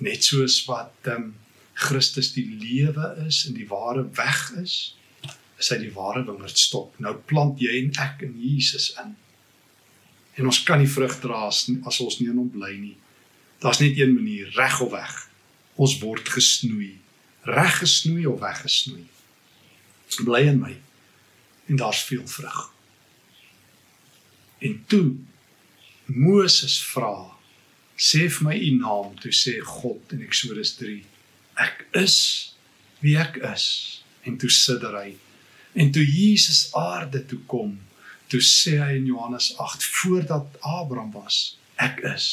net 0.00 0.24
soos 0.24 0.62
wat 0.66 1.10
um, 1.12 1.34
Christus 1.76 2.32
die 2.34 2.46
lewe 2.48 3.12
is 3.26 3.44
en 3.48 3.54
die 3.58 3.68
ware 3.68 4.06
weg 4.16 4.40
is, 4.62 4.78
is 5.60 5.68
hy 5.70 5.78
die 5.84 5.92
ware 5.94 6.24
wingerdstok. 6.24 6.96
Nou 7.04 7.14
plant 7.28 7.60
jy 7.60 7.76
en 7.84 7.92
ek 8.00 8.24
in 8.26 8.34
Jesus 8.40 8.90
in. 9.02 9.14
En 10.40 10.48
ons 10.48 10.62
kan 10.64 10.80
nie 10.80 10.88
vrug 10.90 11.18
dra 11.20 11.46
as 11.50 11.66
ons 11.68 12.18
nie 12.18 12.30
in 12.32 12.40
hom 12.40 12.50
bly 12.50 12.72
nie. 12.80 12.96
Daar's 13.60 13.80
net 13.82 13.98
een 13.98 14.14
manier, 14.14 14.50
reg 14.56 14.80
of 14.80 14.90
weg. 14.90 15.16
Ons 15.80 15.98
word 16.00 16.28
gesnoei. 16.28 16.98
Reg 17.48 17.78
gesnoei 17.78 18.26
of 18.26 18.40
weg 18.40 18.60
gesnoei. 18.64 19.06
Bly 20.24 20.40
in 20.48 20.60
my. 20.60 20.74
En 21.70 21.76
daar's 21.80 22.02
veel 22.04 22.26
vrug. 22.28 22.72
En 24.58 24.84
toe 24.86 25.14
Moses 26.04 26.80
vra, 26.90 27.14
sê 27.96 28.26
vir 28.32 28.44
my 28.48 28.56
u 28.56 28.70
naam, 28.80 29.14
toe 29.20 29.32
sê 29.32 29.58
God 29.64 30.12
in 30.16 30.24
Eksodus 30.24 30.74
3 30.80 30.98
ek 31.60 31.84
is 32.00 32.16
wie 33.04 33.16
ek 33.20 33.36
is 33.50 33.66
en 34.28 34.38
toe 34.40 34.50
sidder 34.52 34.96
hy 34.96 35.10
en 35.80 35.92
toe 35.94 36.04
Jesus 36.04 36.68
aarde 36.76 37.22
toe 37.28 37.40
kom 37.50 37.76
toe 38.32 38.40
sê 38.44 38.78
hy 38.80 38.94
in 39.00 39.08
Johannes 39.10 39.52
8 39.60 39.84
voordat 40.00 40.60
Abraham 40.60 41.12
was 41.16 41.40
ek 41.80 42.00
is 42.14 42.26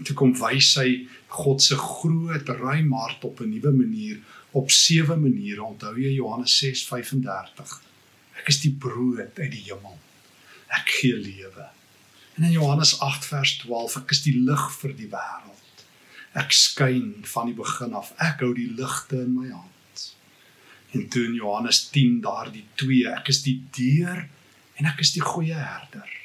en 0.00 0.08
toe 0.08 0.16
kom 0.16 0.34
wys 0.40 0.72
hy 0.80 0.90
God 1.30 1.62
se 1.62 1.76
groot 1.78 2.48
ruim 2.58 2.92
hart 2.96 3.24
op 3.28 3.40
'n 3.40 3.52
nuwe 3.52 3.72
manier 3.76 4.18
op 4.56 4.72
sewe 4.74 5.16
maniere 5.16 5.62
onthou 5.62 5.94
jy 5.94 6.16
Johannes 6.16 6.56
6:35 6.64 7.78
ek 8.40 8.48
is 8.48 8.60
die 8.64 8.72
brood 8.72 9.38
uit 9.38 9.52
die 9.52 9.66
hemel 9.68 9.98
ek 10.80 10.96
gee 11.00 11.16
lewe 11.16 11.70
en 12.36 12.44
in 12.44 12.52
Johannes 12.58 12.98
8 13.00 13.24
vers 13.24 13.58
12 13.64 13.96
ek 14.02 14.16
is 14.16 14.22
die 14.22 14.38
lig 14.38 14.70
vir 14.80 14.96
die 14.96 15.10
wêreld 15.12 15.60
Ek 16.38 16.52
skyn 16.54 17.24
van 17.26 17.48
die 17.50 17.56
begin 17.58 17.96
af. 17.98 18.12
Ek 18.22 18.44
hou 18.44 18.52
die 18.54 18.68
ligte 18.78 19.24
in 19.24 19.34
my 19.34 19.48
hand. 19.50 20.04
En 20.94 21.08
toe 21.10 21.24
in 21.26 21.34
Johannes 21.38 21.82
10 21.90 22.20
daardie 22.22 22.66
2, 22.78 23.02
ek 23.16 23.32
is 23.32 23.42
die 23.42 23.56
deur 23.74 24.22
en 24.78 24.90
ek 24.90 25.02
is 25.02 25.14
die 25.16 25.24
goeie 25.24 25.58
herder. 25.58 26.19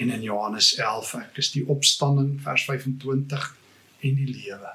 En 0.00 0.10
in 0.10 0.22
Johannes 0.22 0.74
11, 0.74 1.14
ek 1.14 1.42
is 1.42 1.52
die 1.52 1.64
opstanding 1.68 2.38
vers 2.42 2.64
25 2.64 3.48
en 4.00 4.14
die 4.18 4.28
lewe. 4.28 4.72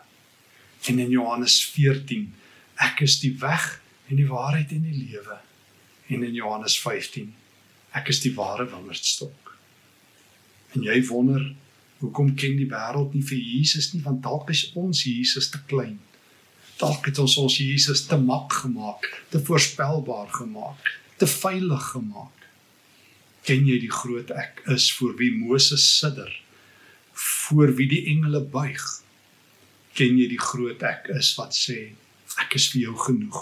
En 0.85 0.99
in 0.99 1.09
Johannes 1.09 1.57
14, 1.73 2.29
ek 2.75 3.01
is 3.05 3.17
die 3.19 3.33
weg 3.41 3.81
en 4.07 4.19
die 4.19 4.27
waarheid 4.29 4.71
en 4.71 4.85
die 4.85 4.97
lewe. 5.09 5.39
En 6.07 6.23
in 6.23 6.33
Johannes 6.37 6.77
15, 6.79 7.33
ek 7.97 8.11
is 8.13 8.21
die 8.23 8.33
ware 8.37 8.67
wingerdstok. 8.69 9.55
En 10.75 10.85
jy 10.85 10.99
wonder, 11.09 11.43
hoekom 11.99 12.35
ken 12.37 12.59
die 12.59 12.69
wêreld 12.69 13.15
nie 13.17 13.25
vir 13.25 13.39
Jesus 13.41 13.91
nie? 13.93 14.03
Want 14.05 14.21
dalk 14.23 14.51
is 14.53 14.67
ons 14.77 15.03
Jesus 15.07 15.49
te 15.49 15.59
klein. 15.67 15.97
Dalk 16.77 17.09
het 17.09 17.17
ons 17.17 17.37
ons 17.41 17.57
Jesus 17.57 18.05
te 18.05 18.19
mak 18.21 18.53
gemaak, 18.61 19.07
te 19.33 19.41
voorspelbaar 19.41 20.29
gemaak, 20.35 20.91
te 21.17 21.27
veilig 21.27 21.91
gemaak. 21.95 22.36
Ken 23.47 23.63
jy 23.63 23.77
die 23.79 23.91
groot 23.91 24.31
ek 24.35 24.65
is 24.73 24.89
voor 24.97 25.13
wie 25.19 25.31
Moses 25.31 25.85
sidder? 25.99 26.31
Voor 27.15 27.71
wie 27.77 27.87
die 27.87 28.01
engele 28.11 28.41
buig? 28.43 28.83
Ken 29.95 30.17
jy 30.19 30.27
die 30.33 30.41
groot 30.41 30.83
ek 30.83 31.07
is 31.15 31.29
wat 31.39 31.55
sê 31.55 31.77
ek 32.43 32.57
is 32.59 32.67
vir 32.73 32.89
jou 32.89 32.95
genoeg? 33.05 33.39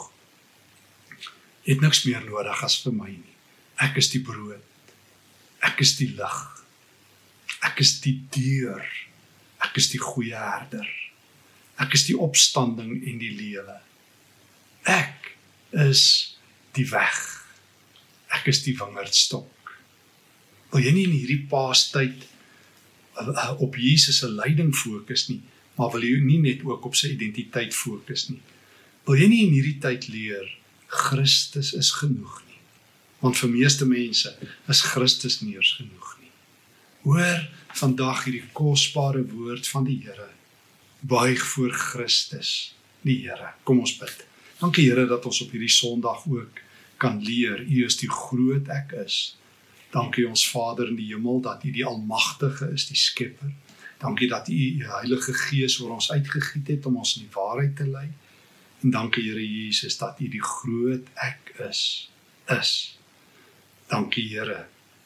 Jy 1.66 1.74
het 1.74 1.82
niks 1.82 2.04
meer 2.06 2.22
nodig 2.28 2.62
as 2.64 2.78
vir 2.84 2.94
my 2.94 3.10
nie. 3.10 3.34
Ek 3.82 3.98
is 3.98 4.12
die 4.14 4.22
brood. 4.22 4.62
Ek 5.66 5.82
is 5.82 5.96
die 5.98 6.12
lig. 6.14 6.38
Ek 7.66 7.82
is 7.82 7.96
die 8.04 8.20
deur. 8.36 8.86
Ek 9.66 9.82
is 9.82 9.90
die 9.90 10.02
goeie 10.04 10.38
herder. 10.38 10.86
Ek 11.82 11.98
is 11.98 12.06
die 12.06 12.16
opstanding 12.22 12.94
en 12.94 13.18
die 13.20 13.34
lewe. 13.34 13.80
Ek 14.86 15.34
is 15.74 16.06
die 16.78 16.86
weg. 16.94 17.18
Ek 18.38 18.46
is 18.54 18.62
die 18.68 18.78
wingerdstok. 18.78 19.55
Wil 20.76 20.84
jy 20.84 20.92
nie 20.92 21.04
in 21.08 21.14
hierdie 21.16 21.44
paastyd 21.48 22.26
uh, 23.16 23.30
uh, 23.32 23.52
op 23.64 23.78
Jesus 23.80 24.18
se 24.20 24.28
lyding 24.28 24.74
fokus 24.76 25.30
nie, 25.30 25.40
maar 25.78 25.94
wil 25.94 26.04
jy 26.04 26.18
nie 26.20 26.42
net 26.44 26.66
ook 26.68 26.90
op 26.90 26.98
sy 27.00 27.14
identiteit 27.14 27.72
fokus 27.72 28.26
nie? 28.28 28.42
Wil 29.08 29.22
jy 29.22 29.30
nie 29.32 29.44
in 29.46 29.54
hierdie 29.56 29.78
tyd 29.80 30.10
leer 30.12 30.50
Christus 30.92 31.72
is 31.80 31.94
genoeg 31.96 32.42
nie? 32.50 32.60
Want 33.22 33.40
vir 33.40 33.54
meeste 33.54 33.88
mense 33.88 34.34
is 34.68 34.82
Christus 34.84 35.40
nie 35.46 35.56
eens 35.56 35.72
genoeg 35.78 36.12
nie. 36.20 36.34
Hoor 37.06 37.48
vandag 37.80 38.26
hierdie 38.26 38.44
kosbare 38.60 39.24
woord 39.32 39.72
van 39.72 39.88
die 39.88 40.02
Here. 40.04 40.28
Buig 41.00 41.40
voor 41.54 41.72
Christus, 41.72 42.52
die 43.08 43.22
Here. 43.24 43.54
Kom 43.64 43.80
ons 43.80 43.96
bid. 44.02 44.28
Dankie 44.60 44.90
Here 44.90 45.08
dat 45.08 45.24
ons 45.24 45.40
op 45.46 45.56
hierdie 45.56 45.72
Sondag 45.72 46.28
ook 46.28 46.60
kan 47.00 47.24
leer 47.24 47.64
U 47.64 47.88
is 47.88 47.96
die 48.04 48.12
groot 48.12 48.68
ek 48.76 48.92
is. 49.06 49.38
Dankie 49.96 50.28
ons 50.28 50.44
Vader 50.52 50.90
in 50.92 50.98
die 51.00 51.08
hemel 51.14 51.40
dat 51.42 51.64
U 51.64 51.72
die 51.72 51.86
almagtige 51.88 52.68
is, 52.76 52.88
die 52.90 53.00
skepper. 53.00 53.54
Dankie 54.02 54.28
dat 54.28 54.50
U 54.52 54.56
U 54.56 54.88
Heilige 54.92 55.34
Gees 55.34 55.80
oor 55.80 55.96
ons 55.96 56.12
uitgegiet 56.12 56.68
het 56.68 56.86
om 56.86 56.98
ons 57.00 57.16
in 57.16 57.28
die 57.28 57.36
waarheid 57.36 57.76
te 57.80 57.88
lei. 57.88 58.10
En 58.84 58.92
dankie 58.92 59.24
Here 59.24 59.46
Jesus 59.46 59.98
dat 59.98 60.20
U 60.20 60.28
die 60.30 60.44
groot 60.44 61.08
ek 61.16 61.54
is. 61.70 62.10
Is. 62.52 62.72
Dankie 63.88 64.28
Here 64.34 64.66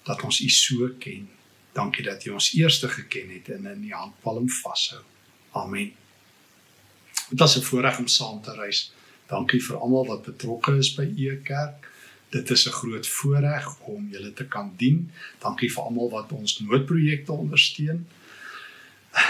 dat 0.09 0.23
ons 0.25 0.41
U 0.41 0.49
so 0.49 0.89
ken. 0.99 1.29
Dankie 1.77 2.03
dat 2.03 2.25
U 2.25 2.33
ons 2.39 2.53
eerste 2.57 2.89
geken 2.89 3.29
het 3.35 3.53
en 3.53 3.69
in 3.69 3.85
die 3.85 3.93
handpalm 3.93 4.49
vashou. 4.49 5.03
Amen. 5.51 5.93
Dit 7.29 7.39
was 7.39 7.57
'n 7.57 7.61
voorreg 7.61 7.99
om 7.99 8.07
saam 8.07 8.41
te 8.41 8.55
reis. 8.55 8.91
Dankie 9.27 9.61
vir 9.61 9.77
almal 9.77 10.05
wat 10.05 10.25
betrokke 10.25 10.77
is 10.77 10.93
by 10.95 11.05
U 11.05 11.41
kerk. 11.43 11.88
Dit 12.29 12.49
is 12.49 12.67
'n 12.67 12.71
groot 12.71 13.07
voorreg 13.07 13.79
om 13.79 14.09
julle 14.11 14.33
te 14.33 14.45
kan 14.45 14.73
dien. 14.77 15.11
Dankie 15.39 15.71
vir 15.73 15.83
almal 15.83 16.09
wat 16.09 16.31
ons 16.31 16.59
noodprojekte 16.59 17.31
ondersteun. 17.31 18.07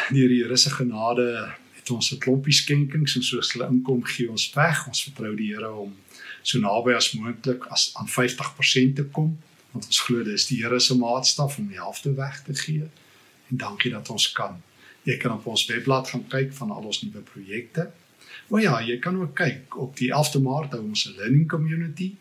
Deur 0.09 0.27
die 0.27 0.43
Here 0.43 0.57
se 0.57 0.69
genade 0.69 1.55
het 1.73 1.89
ons 1.89 2.11
'n 2.11 2.17
klompie 2.17 2.53
skenkings 2.53 3.15
en 3.15 3.23
soos 3.23 3.53
hulle 3.53 3.67
inkom 3.67 4.03
gee 4.03 4.29
ons 4.29 4.53
weg. 4.53 4.87
Ons 4.87 5.03
vertrou 5.03 5.35
die 5.35 5.53
Here 5.53 5.71
om 5.71 5.95
so 6.41 6.59
naby 6.59 6.91
as 6.91 7.13
moontlik 7.13 7.65
as 7.65 7.91
aan 7.93 8.07
50% 8.07 8.95
te 8.95 9.03
kom 9.03 9.37
want 9.71 9.85
ons 9.85 10.01
glo 10.01 10.23
dis 10.23 10.47
die 10.47 10.63
Here 10.63 10.79
se 10.79 10.97
maatstaf 10.97 11.57
om 11.57 11.67
die 11.67 11.77
helfte 11.77 12.13
weg 12.13 12.41
te 12.43 12.55
gee. 12.55 12.89
En 13.49 13.57
dankie 13.57 13.91
dat 13.91 14.09
ons 14.09 14.31
kan. 14.31 14.61
Jy 15.03 15.17
kan 15.17 15.31
op 15.31 15.45
ons 15.45 15.65
webblad 15.65 16.09
gaan 16.09 16.27
kyk 16.27 16.53
van 16.53 16.71
al 16.71 16.83
ons 16.83 17.01
nuwe 17.01 17.21
projekte. 17.21 17.91
O 18.49 18.57
ja, 18.57 18.79
jy 18.81 18.97
kan 18.99 19.17
ook 19.17 19.35
kyk 19.35 19.77
op 19.77 19.95
die 19.97 20.09
11de 20.09 20.41
Maart 20.41 20.71
hou 20.71 20.81
ons 20.83 21.05
'n 21.07 21.15
learning 21.17 21.47
community. 21.47 22.15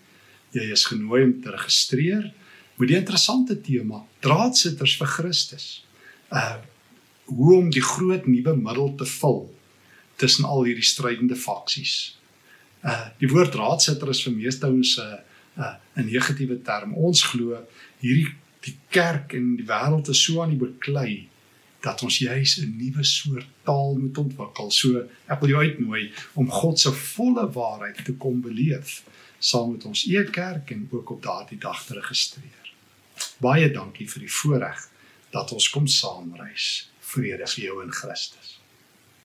Jy 0.56 0.70
is 0.72 0.87
genooi 0.88 1.22
om 1.26 1.34
te 1.42 1.52
registreer 1.52 2.30
met 2.78 2.88
die 2.88 2.96
interessante 2.96 3.58
tema 3.61 4.04
Draadsitters 4.24 4.96
vir 5.00 5.14
Christus. 5.18 5.68
Uh 6.32 6.56
hoe 7.28 7.58
om 7.58 7.66
die 7.68 7.82
groot 7.84 8.24
nuwe 8.24 8.54
middel 8.56 8.94
te 8.96 9.04
vul 9.04 9.42
tussen 10.16 10.46
al 10.48 10.62
hierdie 10.64 10.87
strydende 10.87 11.37
faksies. 11.37 12.16
Uh 12.80 13.11
die 13.20 13.28
woord 13.28 13.52
draadsitter 13.52 14.08
is 14.08 14.22
vir 14.24 14.32
meeste 14.32 14.66
ons 14.66 14.96
'n 14.96 15.18
uh, 15.61 15.74
'n 15.96 16.06
uh, 16.06 16.06
negatiewe 16.12 16.62
term. 16.62 16.94
Ons 16.94 17.22
glo 17.22 17.61
hierdie 18.00 18.32
die 18.64 18.76
kerk 18.88 19.34
en 19.37 19.56
die 19.56 19.68
wêreld 19.68 20.08
is 20.08 20.22
so 20.24 20.42
aan 20.42 20.54
die 20.56 20.62
beklei 20.64 21.28
dat 21.84 22.02
ons 22.02 22.18
juis 22.18 22.56
'n 22.58 22.74
nuwe 22.78 23.04
soort 23.04 23.46
taal 23.62 23.98
moet 23.98 24.18
ontwikkel. 24.18 24.70
So 24.70 25.04
ek 25.28 25.40
wil 25.40 25.48
jou 25.48 25.62
uitnooi 25.62 26.11
om 26.34 26.50
God 26.50 26.80
se 26.80 26.92
volle 26.92 27.46
waarheid 27.52 28.04
te 28.04 28.12
kom 28.12 28.40
beleef 28.40 29.02
saam 29.38 29.72
met 29.72 29.85
ons 29.85 30.05
eie 30.07 30.24
kerk 30.31 30.70
en 30.70 30.88
ook 30.90 31.11
op 31.11 31.22
daardie 31.22 31.59
dag 31.59 31.85
te 31.87 31.94
registreer. 31.94 32.72
Baie 33.42 33.70
dankie 33.70 34.09
vir 34.11 34.27
die 34.27 34.33
voorreg 34.33 34.85
dat 35.35 35.53
ons 35.53 35.70
kom 35.70 35.87
saamreis. 35.87 36.88
Vrede 37.01 37.46
vir 37.46 37.64
jou 37.64 37.83
in 37.83 37.92
Christus. 37.92 38.57